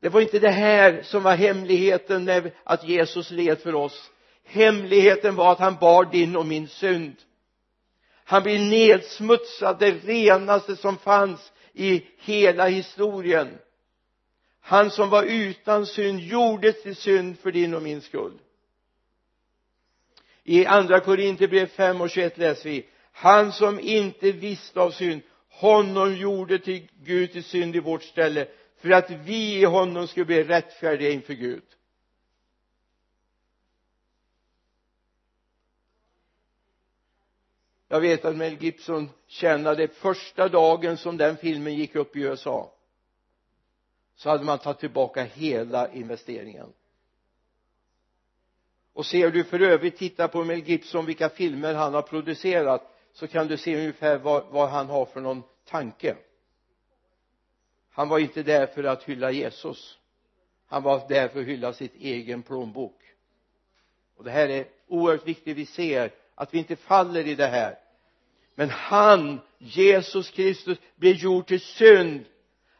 Det 0.00 0.08
var 0.08 0.20
inte 0.20 0.38
det 0.38 0.50
här 0.50 1.02
som 1.02 1.22
var 1.22 1.36
hemligheten 1.36 2.24
med 2.24 2.52
att 2.64 2.88
Jesus 2.88 3.30
led 3.30 3.58
för 3.58 3.74
oss. 3.74 4.10
Hemligheten 4.44 5.34
var 5.34 5.52
att 5.52 5.58
han 5.58 5.76
bar 5.80 6.04
din 6.04 6.36
och 6.36 6.46
min 6.46 6.68
synd. 6.68 7.16
Han 8.24 8.42
blev 8.42 8.60
nedsmutsad 8.60 9.78
det 9.78 9.90
renaste 9.90 10.76
som 10.76 10.96
fanns 10.96 11.52
i 11.72 12.06
hela 12.18 12.68
historien. 12.68 13.58
Han 14.60 14.90
som 14.90 15.10
var 15.10 15.22
utan 15.22 15.86
synd 15.86 16.20
gjordes 16.20 16.82
till 16.82 16.96
synd 16.96 17.38
för 17.38 17.52
din 17.52 17.74
och 17.74 17.82
min 17.82 18.00
skull. 18.00 18.38
I 20.44 20.66
andra 20.66 21.00
Korinthierbrev 21.00 21.66
5 21.66 22.00
och 22.00 22.10
21 22.10 22.38
läser 22.38 22.70
vi 22.70 22.86
han 23.16 23.52
som 23.52 23.80
inte 23.80 24.32
visste 24.32 24.80
av 24.80 24.90
synd 24.90 25.22
honom 25.48 26.16
gjorde 26.16 26.58
till 26.58 26.88
Gud 27.02 27.32
till 27.32 27.44
synd 27.44 27.76
i 27.76 27.80
vårt 27.80 28.02
ställe 28.02 28.48
för 28.76 28.90
att 28.90 29.10
vi 29.10 29.60
i 29.60 29.64
honom 29.64 30.06
skulle 30.08 30.26
bli 30.26 30.44
rättfärdiga 30.44 31.10
inför 31.10 31.34
Gud. 31.34 31.62
Jag 37.88 38.00
vet 38.00 38.24
att 38.24 38.36
Mel 38.36 38.62
Gibson 38.62 39.10
tjänade 39.26 39.88
första 39.88 40.48
dagen 40.48 40.96
som 40.96 41.16
den 41.16 41.36
filmen 41.36 41.74
gick 41.74 41.94
upp 41.94 42.16
i 42.16 42.20
USA 42.20 42.74
så 44.16 44.30
hade 44.30 44.44
man 44.44 44.58
tagit 44.58 44.78
tillbaka 44.78 45.22
hela 45.24 45.92
investeringen. 45.92 46.72
Och 48.92 49.06
ser 49.06 49.30
du 49.30 49.44
för 49.44 49.60
övrigt 49.60 49.96
titta 49.96 50.28
på 50.28 50.44
Mel 50.44 50.68
Gibson 50.68 51.06
vilka 51.06 51.28
filmer 51.28 51.74
han 51.74 51.94
har 51.94 52.02
producerat 52.02 52.93
så 53.14 53.26
kan 53.26 53.46
du 53.46 53.56
se 53.56 53.76
ungefär 53.76 54.18
vad, 54.18 54.46
vad 54.50 54.68
han 54.68 54.86
har 54.86 55.06
för 55.06 55.20
någon 55.20 55.42
tanke. 55.64 56.16
Han 57.90 58.08
var 58.08 58.18
inte 58.18 58.42
där 58.42 58.66
för 58.66 58.84
att 58.84 59.02
hylla 59.02 59.30
Jesus. 59.30 59.98
Han 60.66 60.82
var 60.82 61.08
där 61.08 61.28
för 61.28 61.40
att 61.40 61.46
hylla 61.46 61.72
sitt 61.72 61.94
egen 61.94 62.42
plånbok. 62.42 63.00
Och 64.16 64.24
det 64.24 64.30
här 64.30 64.48
är 64.48 64.66
oerhört 64.88 65.26
viktigt 65.26 65.56
vi 65.56 65.66
ser 65.66 66.10
att 66.34 66.54
vi 66.54 66.58
inte 66.58 66.76
faller 66.76 67.26
i 67.26 67.34
det 67.34 67.46
här. 67.46 67.78
Men 68.54 68.70
han 68.70 69.40
Jesus 69.58 70.30
Kristus 70.30 70.78
blev 70.96 71.16
gjord 71.16 71.46
till 71.46 71.60
synd. 71.60 72.24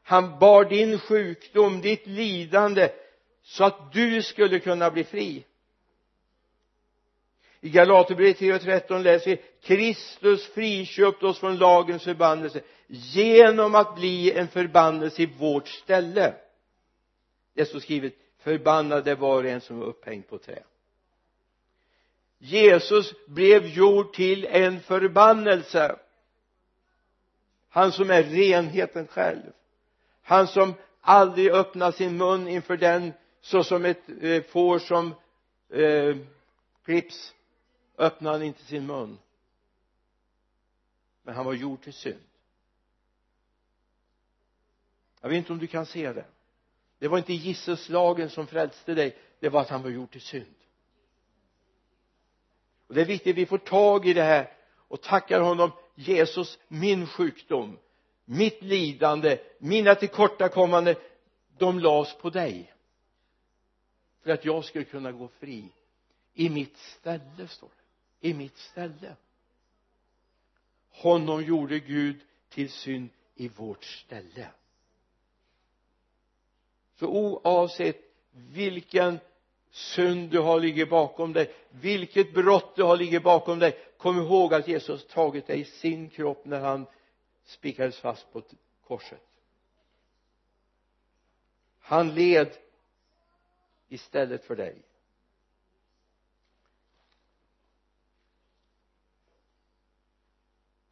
Han 0.02 0.38
bar 0.38 0.64
din 0.64 0.98
sjukdom, 0.98 1.80
ditt 1.80 2.06
lidande 2.06 2.88
så 3.42 3.64
att 3.64 3.92
du 3.92 4.22
skulle 4.22 4.60
kunna 4.60 4.90
bli 4.90 5.04
fri 5.04 5.44
i 7.64 7.70
Galaterbrevet 7.70 8.38
3 8.38 8.54
och 8.54 8.60
13 8.60 9.02
läser 9.02 9.30
vi 9.30 9.42
Kristus 9.62 10.46
friköpte 10.46 11.26
oss 11.26 11.38
från 11.38 11.56
lagens 11.56 12.04
förbannelse 12.04 12.60
genom 12.86 13.74
att 13.74 13.94
bli 13.94 14.32
en 14.32 14.48
förbannelse 14.48 15.22
i 15.22 15.26
vårt 15.26 15.68
ställe. 15.68 16.34
Det 17.54 17.64
står 17.64 17.80
skrivet 17.80 18.14
förbannade 18.38 19.14
var 19.14 19.42
och 19.42 19.50
en 19.50 19.60
som 19.60 19.78
var 19.78 19.86
upphängd 19.86 20.28
på 20.28 20.38
trä. 20.38 20.62
Jesus 22.38 23.26
blev 23.26 23.66
gjord 23.66 24.12
till 24.12 24.44
en 24.44 24.80
förbannelse. 24.80 25.96
Han 27.68 27.92
som 27.92 28.10
är 28.10 28.22
renheten 28.22 29.06
själv. 29.06 29.52
Han 30.22 30.46
som 30.46 30.74
aldrig 31.00 31.50
öppnar 31.50 31.92
sin 31.92 32.16
mun 32.16 32.48
inför 32.48 32.76
den 32.76 33.12
såsom 33.40 33.84
ett 33.84 34.02
eh, 34.20 34.42
får 34.42 34.78
som 34.78 35.14
eh, 35.72 36.16
klipps 36.84 37.34
öppnade 37.98 38.36
han 38.36 38.46
inte 38.46 38.64
sin 38.64 38.86
mun. 38.86 39.18
Men 41.22 41.34
han 41.34 41.44
var 41.44 41.52
gjord 41.52 41.82
till 41.82 41.92
synd. 41.92 42.20
Jag 45.20 45.28
vet 45.28 45.38
inte 45.38 45.52
om 45.52 45.58
du 45.58 45.66
kan 45.66 45.86
se 45.86 46.12
det. 46.12 46.26
Det 46.98 47.08
var 47.08 47.18
inte 47.18 47.32
gisselslagen 47.32 48.30
som 48.30 48.46
frälste 48.46 48.94
dig. 48.94 49.18
Det 49.40 49.48
var 49.48 49.60
att 49.60 49.68
han 49.68 49.82
var 49.82 49.90
gjord 49.90 50.10
till 50.10 50.20
synd. 50.20 50.54
Och 52.86 52.94
det 52.94 53.00
är 53.00 53.04
viktigt 53.04 53.32
att 53.32 53.38
vi 53.38 53.46
får 53.46 53.58
tag 53.58 54.06
i 54.06 54.12
det 54.12 54.22
här 54.22 54.52
och 54.88 55.02
tackar 55.02 55.40
honom. 55.40 55.70
Jesus 55.94 56.58
min 56.68 57.06
sjukdom 57.06 57.78
mitt 58.24 58.62
lidande 58.62 59.38
mina 59.58 59.94
tillkortakommanden 59.94 60.96
de 61.58 61.78
lades 61.78 62.18
på 62.18 62.30
dig. 62.30 62.74
För 64.22 64.30
att 64.30 64.44
jag 64.44 64.64
skulle 64.64 64.84
kunna 64.84 65.12
gå 65.12 65.28
fri 65.28 65.72
i 66.34 66.48
mitt 66.48 66.76
ställe 66.76 67.48
står 67.48 67.68
det 67.68 67.83
i 68.24 68.34
mitt 68.34 68.58
ställe. 68.58 69.16
Honom 70.90 71.44
gjorde 71.44 71.78
Gud 71.78 72.20
till 72.48 72.70
synd 72.70 73.08
i 73.34 73.48
vårt 73.48 73.84
ställe. 73.84 74.48
Så 76.98 77.06
oavsett 77.06 78.00
vilken 78.30 79.18
synd 79.70 80.30
du 80.30 80.38
har 80.38 80.60
ligger 80.60 80.86
bakom 80.86 81.32
dig 81.32 81.54
vilket 81.70 82.34
brott 82.34 82.76
du 82.76 82.82
har 82.82 82.96
ligger 82.96 83.20
bakom 83.20 83.58
dig 83.58 83.78
kom 83.96 84.18
ihåg 84.18 84.54
att 84.54 84.68
Jesus 84.68 85.06
tagit 85.06 85.46
dig 85.46 85.60
i 85.60 85.64
sin 85.64 86.10
kropp 86.10 86.44
när 86.44 86.60
han 86.60 86.86
spikades 87.44 87.98
fast 87.98 88.32
på 88.32 88.42
korset. 88.86 89.26
Han 91.78 92.14
led 92.14 92.56
istället 93.88 94.44
för 94.44 94.56
dig. 94.56 94.82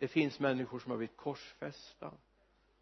Det 0.03 0.09
finns 0.09 0.41
människor 0.41 0.79
som 0.79 0.91
har 0.91 0.99
blivit 0.99 1.17
korsfästa. 1.17 2.13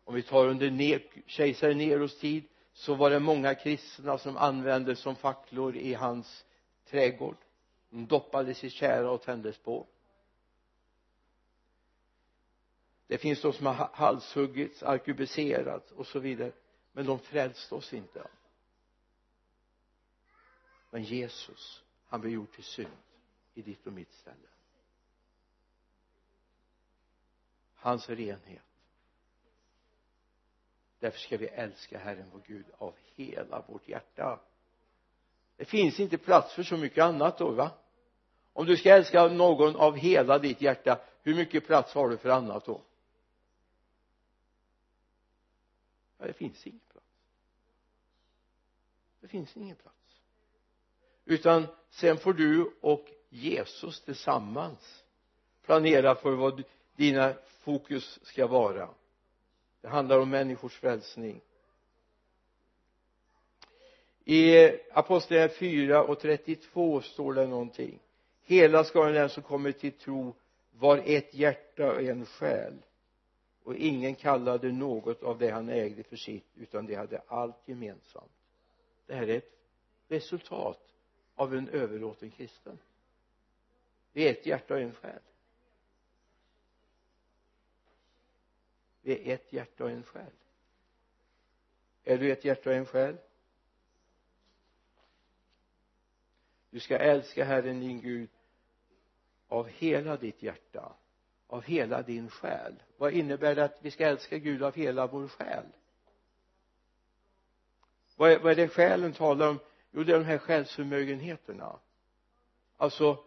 Om 0.04 0.14
vi 0.14 0.22
tar 0.22 0.46
under 0.46 1.02
kejsare 1.26 1.74
Neros 1.74 2.18
tid 2.18 2.44
så 2.72 2.94
var 2.94 3.10
det 3.10 3.20
många 3.20 3.54
kristna 3.54 4.18
som 4.18 4.36
användes 4.36 4.98
som 4.98 5.16
facklor 5.16 5.76
i 5.76 5.94
hans 5.94 6.44
trädgård. 6.84 7.36
De 7.90 8.06
doppades 8.06 8.64
i 8.64 8.70
tjära 8.70 9.10
och 9.10 9.22
tändes 9.22 9.58
på. 9.58 9.86
Det 13.06 13.18
finns 13.18 13.42
de 13.42 13.52
som 13.52 13.66
har 13.66 13.90
halshuggits, 13.92 14.82
arkebuserats 14.82 15.92
och 15.92 16.06
så 16.06 16.18
vidare. 16.18 16.52
Men 16.92 17.06
de 17.06 17.18
frälste 17.18 17.74
oss 17.74 17.92
inte. 17.92 18.26
Men 20.90 21.02
Jesus 21.02 21.82
han 22.06 22.20
blev 22.20 22.32
gjord 22.32 22.52
till 22.52 22.64
synd 22.64 22.96
i 23.54 23.62
ditt 23.62 23.86
och 23.86 23.92
mitt 23.92 24.12
ställe. 24.12 24.48
Hans 27.80 28.08
renhet. 28.08 28.62
Därför 30.98 31.18
ska 31.18 31.36
vi 31.36 31.46
älska 31.46 31.98
Herren 31.98 32.30
vår 32.32 32.42
Gud 32.46 32.66
av 32.78 32.94
hela 33.14 33.62
vårt 33.68 33.88
hjärta. 33.88 34.40
Det 35.56 35.64
finns 35.64 36.00
inte 36.00 36.18
plats 36.18 36.54
för 36.54 36.62
så 36.62 36.76
mycket 36.76 37.04
annat 37.04 37.38
då 37.38 37.50
va? 37.50 37.70
Om 38.52 38.66
du 38.66 38.76
ska 38.76 38.94
älska 38.94 39.28
någon 39.28 39.76
av 39.76 39.96
hela 39.96 40.38
ditt 40.38 40.60
hjärta 40.60 41.00
hur 41.22 41.34
mycket 41.34 41.66
plats 41.66 41.94
har 41.94 42.08
du 42.08 42.16
för 42.16 42.28
annat 42.28 42.64
då? 42.64 42.82
Ja, 46.18 46.26
det 46.26 46.32
finns 46.32 46.66
ingen 46.66 46.80
plats. 46.92 47.06
Det 49.20 49.28
finns 49.28 49.56
ingen 49.56 49.76
plats. 49.76 49.96
Utan 51.24 51.66
sen 51.90 52.18
får 52.18 52.32
du 52.32 52.74
och 52.80 53.08
Jesus 53.28 54.00
tillsammans 54.00 55.04
planera 55.62 56.14
för 56.14 56.32
vad 56.32 56.62
dina 57.01 57.34
fokus 57.44 58.18
ska 58.22 58.46
vara. 58.46 58.88
Det 59.80 59.88
handlar 59.88 60.18
om 60.18 60.30
människors 60.30 60.78
frälsning. 60.78 61.40
I 64.24 64.70
apostlagärningarna 64.92 65.59
4 65.59 66.05
och 66.05 66.20
32 66.20 67.01
står 67.01 67.34
det 67.34 67.46
någonting. 67.46 67.98
Hela 68.42 68.84
skaran 68.84 69.12
den 69.12 69.28
som 69.28 69.42
kommer 69.42 69.72
till 69.72 69.92
tro 69.92 70.34
var 70.70 71.03
ett 71.05 71.34
hjärta 71.34 71.92
och 71.92 72.03
en 72.03 72.26
själ. 72.26 72.74
Och 73.64 73.76
ingen 73.76 74.14
kallade 74.14 74.72
något 74.72 75.22
av 75.22 75.38
det 75.38 75.51
han 75.51 75.68
ägde 75.68 76.03
för 76.03 76.16
sitt 76.16 76.46
utan 76.57 76.86
de 76.86 76.94
hade 76.94 77.22
allt 77.26 77.68
gemensamt. 77.68 78.32
Det 79.07 79.14
här 79.14 79.28
är 79.28 79.36
ett 79.36 79.53
resultat 80.09 80.80
av 81.34 81.55
en 81.55 81.68
överlåten 81.68 82.30
kristen. 82.30 82.78
Vi 84.12 84.26
är 84.28 84.30
ett 84.30 84.46
hjärta 84.46 84.74
och 84.74 84.80
en 84.80 84.94
själ. 84.94 85.20
Det 89.11 89.30
är 89.30 89.34
ett 89.34 89.52
hjärta 89.52 89.84
och 89.84 89.90
en 89.90 90.02
själ. 90.02 90.32
Är 92.04 92.18
du 92.18 92.32
ett 92.32 92.44
hjärta 92.44 92.70
och 92.70 92.76
en 92.76 92.86
själ? 92.86 93.16
Du 96.70 96.80
ska 96.80 96.98
älska 96.98 97.44
Herren 97.44 97.80
din 97.80 98.00
Gud 98.00 98.30
av 99.48 99.68
hela 99.68 100.16
ditt 100.16 100.42
hjärta 100.42 100.92
av 101.46 101.62
hela 101.62 102.02
din 102.02 102.30
själ. 102.30 102.74
Vad 102.96 103.12
innebär 103.12 103.54
det 103.54 103.64
att 103.64 103.78
vi 103.80 103.90
ska 103.90 104.06
älska 104.06 104.38
Gud 104.38 104.62
av 104.62 104.74
hela 104.74 105.06
vår 105.06 105.28
själ? 105.28 105.64
Vad 108.16 108.30
är, 108.30 108.38
vad 108.38 108.52
är 108.52 108.56
det 108.56 108.68
själen 108.68 109.12
talar 109.12 109.48
om? 109.48 109.58
Jo 109.90 110.04
det 110.04 110.12
är 110.12 110.18
de 110.18 110.24
här 110.24 110.38
själsförmögenheterna. 110.38 111.78
Alltså 112.76 113.24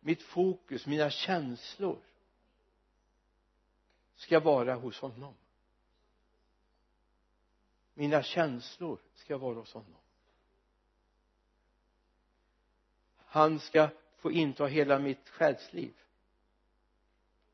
mitt 0.00 0.22
fokus, 0.22 0.86
mina 0.86 1.10
känslor 1.10 1.98
ska 4.16 4.40
vara 4.40 4.74
hos 4.74 5.00
honom. 5.00 5.34
Mina 7.94 8.22
känslor 8.22 8.98
ska 9.14 9.38
vara 9.38 9.54
hos 9.54 9.72
honom. 9.72 10.00
Han 13.16 13.60
ska 13.60 13.88
få 14.16 14.32
inta 14.32 14.66
hela 14.66 14.98
mitt 14.98 15.28
själsliv. 15.28 15.94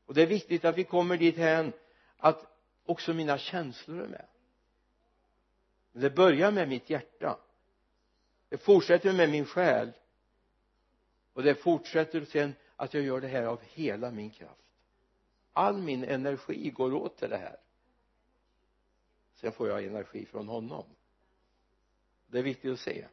Och 0.05 0.13
det 0.13 0.21
är 0.21 0.27
viktigt 0.27 0.65
att 0.65 0.77
vi 0.77 0.83
kommer 0.83 1.17
dit 1.17 1.37
hän 1.37 1.73
att 2.17 2.45
också 2.85 3.13
mina 3.13 3.37
känslor 3.37 4.01
är 4.01 4.07
med. 4.07 4.25
Det 5.91 6.09
börjar 6.09 6.51
med 6.51 6.69
mitt 6.69 6.89
hjärta. 6.89 7.39
Det 8.49 8.57
fortsätter 8.57 9.13
med 9.13 9.29
min 9.29 9.45
själ. 9.45 9.91
Och 11.33 11.43
det 11.43 11.55
fortsätter 11.55 12.25
sen 12.25 12.55
att 12.75 12.93
jag 12.93 13.03
gör 13.03 13.21
det 13.21 13.27
här 13.27 13.43
av 13.43 13.61
hela 13.61 14.11
min 14.11 14.29
kraft 14.29 14.60
all 15.53 15.81
min 15.81 16.03
energi 16.03 16.69
går 16.69 16.93
åt 16.93 17.17
till 17.17 17.29
det 17.29 17.37
här. 17.37 17.57
Sen 19.35 19.51
får 19.51 19.69
jag 19.69 19.83
energi 19.83 20.25
från 20.25 20.47
honom. 20.47 20.85
Det 22.27 22.39
är 22.39 22.43
viktigt 22.43 22.73
att 22.73 22.79
se. 22.79 23.07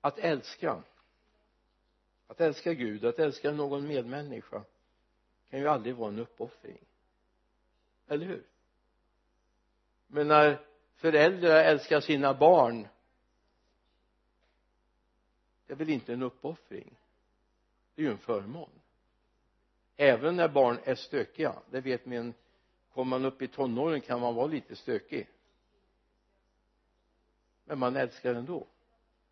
Att 0.00 0.18
älska. 0.18 0.82
Att 2.26 2.40
älska 2.40 2.74
Gud, 2.74 3.04
att 3.04 3.18
älska 3.18 3.52
någon 3.52 3.86
medmänniska 3.86 4.64
kan 5.50 5.60
ju 5.60 5.68
aldrig 5.68 5.94
vara 5.94 6.08
en 6.08 6.18
uppoffring. 6.18 6.78
Eller 8.08 8.26
hur? 8.26 8.44
Men 10.06 10.28
när 10.28 10.66
föräldrar 10.94 11.64
älskar 11.64 12.00
sina 12.00 12.34
barn 12.34 12.88
det 15.70 15.74
är 15.74 15.76
väl 15.76 15.90
inte 15.90 16.12
en 16.12 16.22
uppoffring. 16.22 16.96
Det 17.94 18.02
är 18.02 18.06
ju 18.06 18.12
en 18.12 18.18
förmån. 18.18 18.70
Även 19.96 20.36
när 20.36 20.48
barn 20.48 20.78
är 20.84 20.94
stökiga 20.94 21.62
det 21.70 21.80
vet 21.80 22.06
man 22.06 22.34
kommer 22.92 23.10
man 23.18 23.24
upp 23.24 23.42
i 23.42 23.48
tonåren 23.48 24.00
kan 24.00 24.20
man 24.20 24.34
vara 24.34 24.46
lite 24.46 24.76
stökig. 24.76 25.28
Men 27.64 27.78
man 27.78 27.96
älskar 27.96 28.34
ändå. 28.34 28.66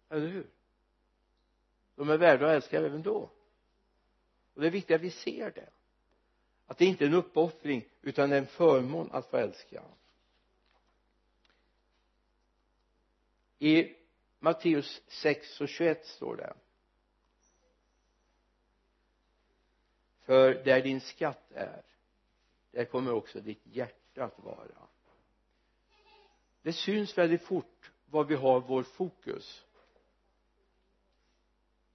Eller 0.09 0.27
hur? 0.27 0.47
De 1.95 2.11
är 2.11 2.19
värda 2.19 2.47
att 2.47 2.53
älska 2.53 2.79
även 2.79 3.03
då. 3.03 3.31
Och 4.55 4.61
det 4.61 4.67
är 4.67 4.71
viktigt 4.71 4.97
att 4.97 5.03
vi 5.03 5.11
ser 5.11 5.51
det. 5.51 5.69
Att 6.67 6.79
det 6.79 6.85
inte 6.85 7.05
är 7.05 7.09
en 7.09 7.15
uppoffring 7.15 7.85
utan 8.03 8.33
en 8.33 8.47
förmån 8.47 9.11
att 9.13 9.31
få 9.31 9.37
älska. 9.37 9.83
I 13.59 13.98
Matteus 14.39 15.03
6 15.09 15.61
och 15.61 15.69
21 15.69 16.07
står 16.07 16.37
det. 16.37 16.55
För 20.21 20.65
där 20.65 20.83
din 20.83 21.01
skatt 21.01 21.53
är 21.53 21.83
där 22.71 22.85
kommer 22.85 23.13
också 23.13 23.41
ditt 23.41 23.67
hjärta 23.67 24.25
att 24.25 24.45
vara. 24.45 24.89
Det 26.63 26.73
syns 26.73 27.19
väldigt 27.19 27.43
fort 27.43 27.93
var 28.07 28.25
vi 28.25 28.35
har 28.35 28.61
vår 28.61 28.83
fokus. 28.83 29.65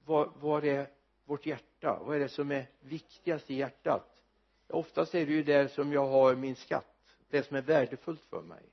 Var, 0.05 0.31
var 0.39 0.65
är 0.65 0.89
vårt 1.25 1.45
hjärta? 1.45 1.99
Vad 2.05 2.15
är 2.15 2.19
det 2.19 2.29
som 2.29 2.51
är 2.51 2.69
viktigast 2.79 3.51
i 3.51 3.55
hjärtat? 3.55 4.23
Oftast 4.67 5.15
är 5.15 5.25
det 5.25 5.31
ju 5.31 5.43
där 5.43 5.67
som 5.67 5.93
jag 5.93 6.07
har 6.07 6.35
min 6.35 6.55
skatt 6.55 6.93
det 7.33 7.43
som 7.43 7.57
är 7.57 7.61
värdefullt 7.61 8.23
för 8.23 8.41
mig. 8.41 8.63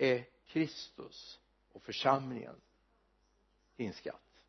Är 0.00 0.26
Kristus 0.46 1.40
och 1.72 1.82
församlingen 1.82 2.60
din 3.76 3.92
skatt. 3.92 4.44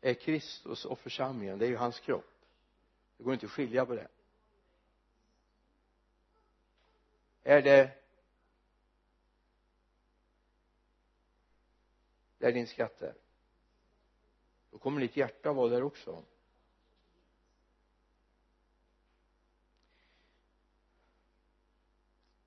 Är 0.00 0.14
Kristus 0.14 0.84
och 0.84 0.98
församlingen 0.98 1.58
det 1.58 1.66
är 1.66 1.70
ju 1.70 1.76
hans 1.76 2.00
kropp. 2.00 2.34
Det 3.16 3.24
går 3.24 3.34
inte 3.34 3.46
att 3.46 3.52
skilja 3.52 3.86
på 3.86 3.94
det. 3.94 4.08
Är 7.42 7.62
det 7.62 7.98
där 12.38 12.52
din 12.52 12.66
skatt 12.66 13.02
är 13.02 13.14
då 14.70 14.78
kommer 14.78 15.00
ditt 15.00 15.16
hjärta 15.16 15.52
vara 15.52 15.68
där 15.68 15.82
också. 15.82 16.24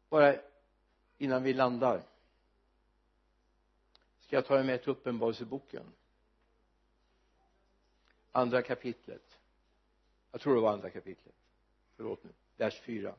Bara 0.09 0.50
innan 1.21 1.43
vi 1.43 1.53
landar. 1.53 2.03
Ska 4.19 4.35
jag 4.35 4.45
ta 4.45 4.59
er 4.59 4.63
med 4.63 4.81
till 4.81 4.91
uppenbarelseboken? 4.91 5.83
Andra 8.31 8.61
kapitlet. 8.61 9.37
Jag 10.31 10.41
tror 10.41 10.55
det 10.55 10.61
var 10.61 10.73
andra 10.73 10.89
kapitlet. 10.89 11.35
Förlåt 11.95 12.23
nu. 12.23 12.29
Vers 12.57 12.81
4 12.81 13.15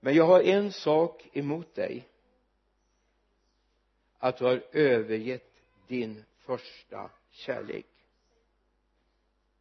men 0.00 0.14
jag 0.14 0.26
har 0.26 0.40
en 0.40 0.72
sak 0.72 1.28
emot 1.32 1.74
dig. 1.74 2.08
Att 4.18 4.36
du 4.36 4.44
har 4.44 4.62
övergett 4.72 5.52
din 5.86 6.24
första 6.38 7.10
kärlek. 7.30 7.86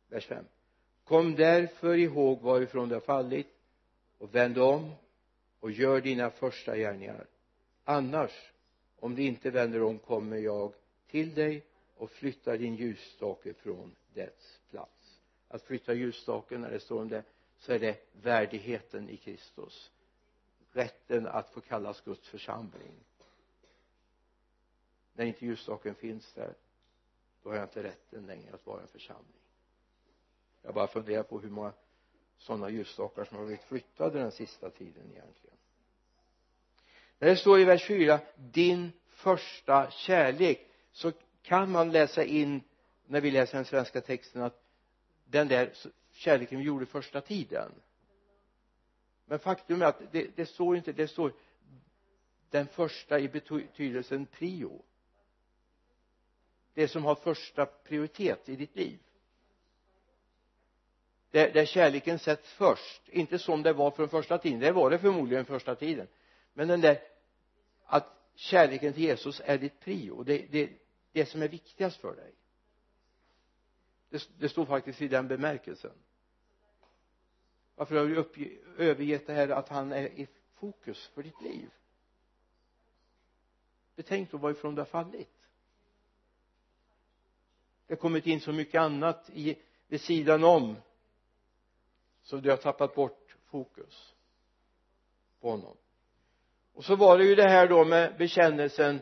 Vers 0.08 0.26
5 0.26 0.46
kom 1.04 1.36
därför 1.36 1.98
ihåg 1.98 2.42
varifrån 2.42 2.90
du 2.90 2.96
har 2.96 3.02
fallit 3.02 3.48
och 4.20 4.36
vänd 4.36 4.58
om 4.58 4.92
och 5.60 5.72
gör 5.72 6.02
dina 6.02 6.30
första 6.30 6.78
gärningar. 6.78 7.28
Annars 7.84 8.52
om 9.00 9.16
du 9.16 9.24
inte 9.24 9.50
vänder 9.50 9.84
om 9.84 10.00
kommer 10.00 10.38
jag 10.38 10.74
till 11.08 11.34
dig 11.34 11.66
och 11.96 12.12
flyttar 12.12 12.58
din 12.58 12.76
ljusstake 12.76 13.54
från 13.54 13.96
dess 14.14 14.60
plats. 14.70 15.22
Att 15.48 15.64
flytta 15.64 15.94
ljusstaken 15.94 16.62
när 16.62 16.72
det 16.72 16.80
står 16.80 17.02
om 17.02 17.10
det 17.10 17.24
så 17.60 17.72
är 17.74 17.80
det 17.80 17.98
värdigheten 18.12 19.10
i 19.10 19.18
Kristus. 19.18 19.92
Rätten 20.72 21.28
att 21.28 21.50
få 21.50 21.62
kallas 21.62 22.02
Guds 22.02 22.28
församling. 22.28 22.94
När 25.14 25.26
inte 25.26 25.46
ljusstaken 25.46 25.96
finns 25.96 26.34
där 26.34 26.54
då 27.44 27.50
har 27.50 27.56
jag 27.56 27.66
inte 27.66 27.84
rätten 27.84 28.26
längre 28.26 28.54
att 28.54 28.66
vara 28.66 28.82
en 28.82 28.88
församling. 28.88 29.42
Jag 30.62 30.74
bara 30.74 30.88
funderar 30.88 31.24
på 31.24 31.40
hur 31.40 31.50
många 31.50 31.74
sådana 32.40 32.70
ljusstakar 32.70 33.26
som 33.26 33.38
har 33.38 33.46
blivit 33.46 33.64
flyttade 33.64 34.20
den 34.20 34.32
sista 34.32 34.70
tiden 34.70 35.12
egentligen. 35.12 35.58
När 37.20 37.28
det 37.28 37.36
står 37.36 37.60
i 37.60 37.64
vers 37.64 37.88
4 37.88 38.20
din 38.36 38.92
första 39.08 39.92
kärlek 39.92 40.68
så 40.92 41.12
kan 41.42 41.72
man 41.72 41.92
läsa 41.92 42.24
in 42.24 42.62
när 43.06 43.22
vi 43.22 43.32
läser 43.32 43.58
den 43.58 43.66
svenska 43.66 44.02
texten 44.02 44.42
att 44.42 44.64
den 45.26 45.48
där 45.48 45.74
kärleken 46.12 46.60
vi 46.60 46.66
gjorde 46.66 46.86
första 46.86 47.22
tiden. 47.22 47.72
Men 49.26 49.40
faktum 49.40 49.82
är 49.82 49.86
att 49.86 50.12
det, 50.12 50.36
det 50.36 50.46
står 50.46 50.78
inte 50.78 50.92
det 50.92 51.08
står 51.08 51.34
den 52.50 52.68
första 52.68 53.20
i 53.20 53.30
betydelsen 53.30 54.26
prio. 54.26 54.82
Det 56.74 56.88
som 56.88 57.04
har 57.04 57.16
första 57.16 57.66
prioritet 57.66 58.50
i 58.50 58.56
ditt 58.56 58.76
liv 58.76 59.00
där, 61.32 61.52
där 61.52 61.66
kärleken 61.66 62.20
sätts 62.20 62.54
först. 62.54 63.10
Inte 63.10 63.40
som 63.40 63.64
det 63.64 63.74
var 63.74 63.92
från 63.92 64.10
första 64.10 64.38
tiden. 64.38 64.60
Det 64.60 64.72
var 64.72 64.90
det 64.90 65.00
förmodligen 65.00 65.46
första 65.46 65.76
tiden. 65.76 66.08
Men 66.54 66.68
den 66.68 66.82
där 66.82 67.02
att 67.86 68.06
kärleken 68.36 68.94
till 68.94 69.04
Jesus 69.04 69.42
är 69.46 69.58
ditt 69.58 69.80
prio 69.80 70.24
det, 70.24 70.46
det, 70.52 70.70
det 71.12 71.26
som 71.26 71.42
är 71.42 71.48
viktigast 71.48 71.98
för 71.98 72.16
dig. 72.16 72.32
Det, 74.10 74.30
det 74.40 74.50
står 74.50 74.66
faktiskt 74.66 75.02
i 75.02 75.08
den 75.08 75.28
bemärkelsen. 75.28 75.94
Varför 77.76 77.96
har 77.96 78.06
du 78.06 78.16
uppge, 78.16 78.50
övergett 78.78 79.28
det 79.28 79.34
här 79.34 79.50
att 79.50 79.70
han 79.70 79.92
är 79.92 80.08
i 80.08 80.28
fokus 80.56 81.08
för 81.08 81.24
ditt 81.24 81.42
liv? 81.42 81.70
Betänk 83.96 84.32
då 84.32 84.38
varifrån 84.38 84.76
du 84.76 84.82
har 84.82 84.86
fallit. 84.86 85.48
Det 87.88 87.94
har 87.94 88.00
kommit 88.00 88.28
in 88.28 88.42
så 88.42 88.52
mycket 88.52 88.82
annat 88.82 89.30
i, 89.34 89.56
vid 89.88 90.02
sidan 90.02 90.44
om 90.44 90.76
så 92.30 92.38
du 92.38 92.50
har 92.50 92.58
tappat 92.58 92.96
bort 92.96 93.36
fokus 93.46 94.16
på 95.40 95.52
honom. 95.52 95.78
Och 96.74 96.86
så 96.86 96.96
var 96.96 97.18
det 97.18 97.24
ju 97.24 97.36
det 97.36 97.50
här 97.50 97.68
då 97.68 97.86
med 97.86 98.18
bekännelsen 98.18 99.00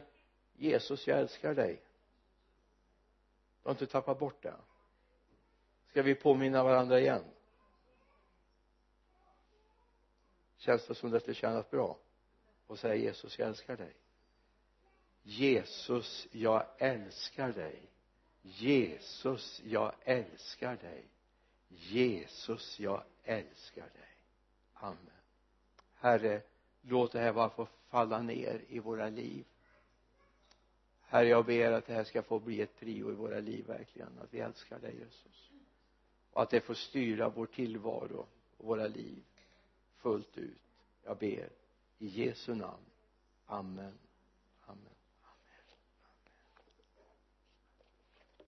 Jesus 0.56 1.08
jag 1.08 1.20
älskar 1.20 1.54
dig. 1.54 1.82
Du 3.64 3.70
har 3.70 3.72
inte 3.72 3.88
tappat 3.88 4.20
bort 4.20 4.44
det. 4.44 4.56
Ska 5.90 6.02
vi 6.02 6.16
påminna 6.16 6.64
varandra 6.64 7.00
igen? 7.00 7.24
Känns 10.58 10.88
det 10.88 10.96
som 10.96 11.12
det 11.12 11.20
skulle 11.20 11.36
kännas 11.36 11.70
bra 11.70 11.98
och 12.68 12.80
säga 12.80 12.96
Jesus 12.96 13.40
jag 13.40 13.48
älskar 13.48 13.78
dig. 13.78 13.94
Jesus 15.24 16.28
jag 16.32 16.66
älskar 16.78 17.52
dig. 17.52 17.82
Jesus 18.42 19.62
jag 19.64 19.94
älskar 20.04 20.76
dig. 20.76 21.06
Jesus 21.68 22.80
jag 22.80 23.04
älskar 23.24 23.82
dig. 23.82 24.18
Amen. 24.74 24.98
Herre 25.96 26.42
låt 26.82 27.12
det 27.12 27.20
här 27.20 27.34
bara 27.34 27.50
få 27.50 27.68
falla 27.88 28.22
ner 28.22 28.62
i 28.68 28.80
våra 28.80 29.10
liv. 29.10 29.46
Herre 31.02 31.28
jag 31.28 31.46
ber 31.46 31.72
att 31.72 31.86
det 31.86 31.94
här 31.94 32.04
ska 32.04 32.22
få 32.22 32.40
bli 32.40 32.62
ett 32.62 32.80
prio 32.80 33.12
i 33.12 33.16
våra 33.16 33.40
liv 33.40 33.66
verkligen 33.66 34.20
att 34.20 34.34
vi 34.34 34.40
älskar 34.40 34.80
dig 34.80 34.96
Jesus. 35.00 35.52
Och 36.32 36.42
att 36.42 36.50
det 36.50 36.62
får 36.62 36.74
styra 36.74 37.30
vår 37.30 37.46
tillvaro 37.46 38.28
och 38.58 38.66
våra 38.66 38.88
liv 38.88 39.24
fullt 39.98 40.38
ut. 40.38 40.62
Jag 41.04 41.18
ber 41.18 41.50
i 41.98 42.08
Jesu 42.08 42.56
namn. 42.56 42.86
Amen. 43.46 43.80
amen 43.80 44.07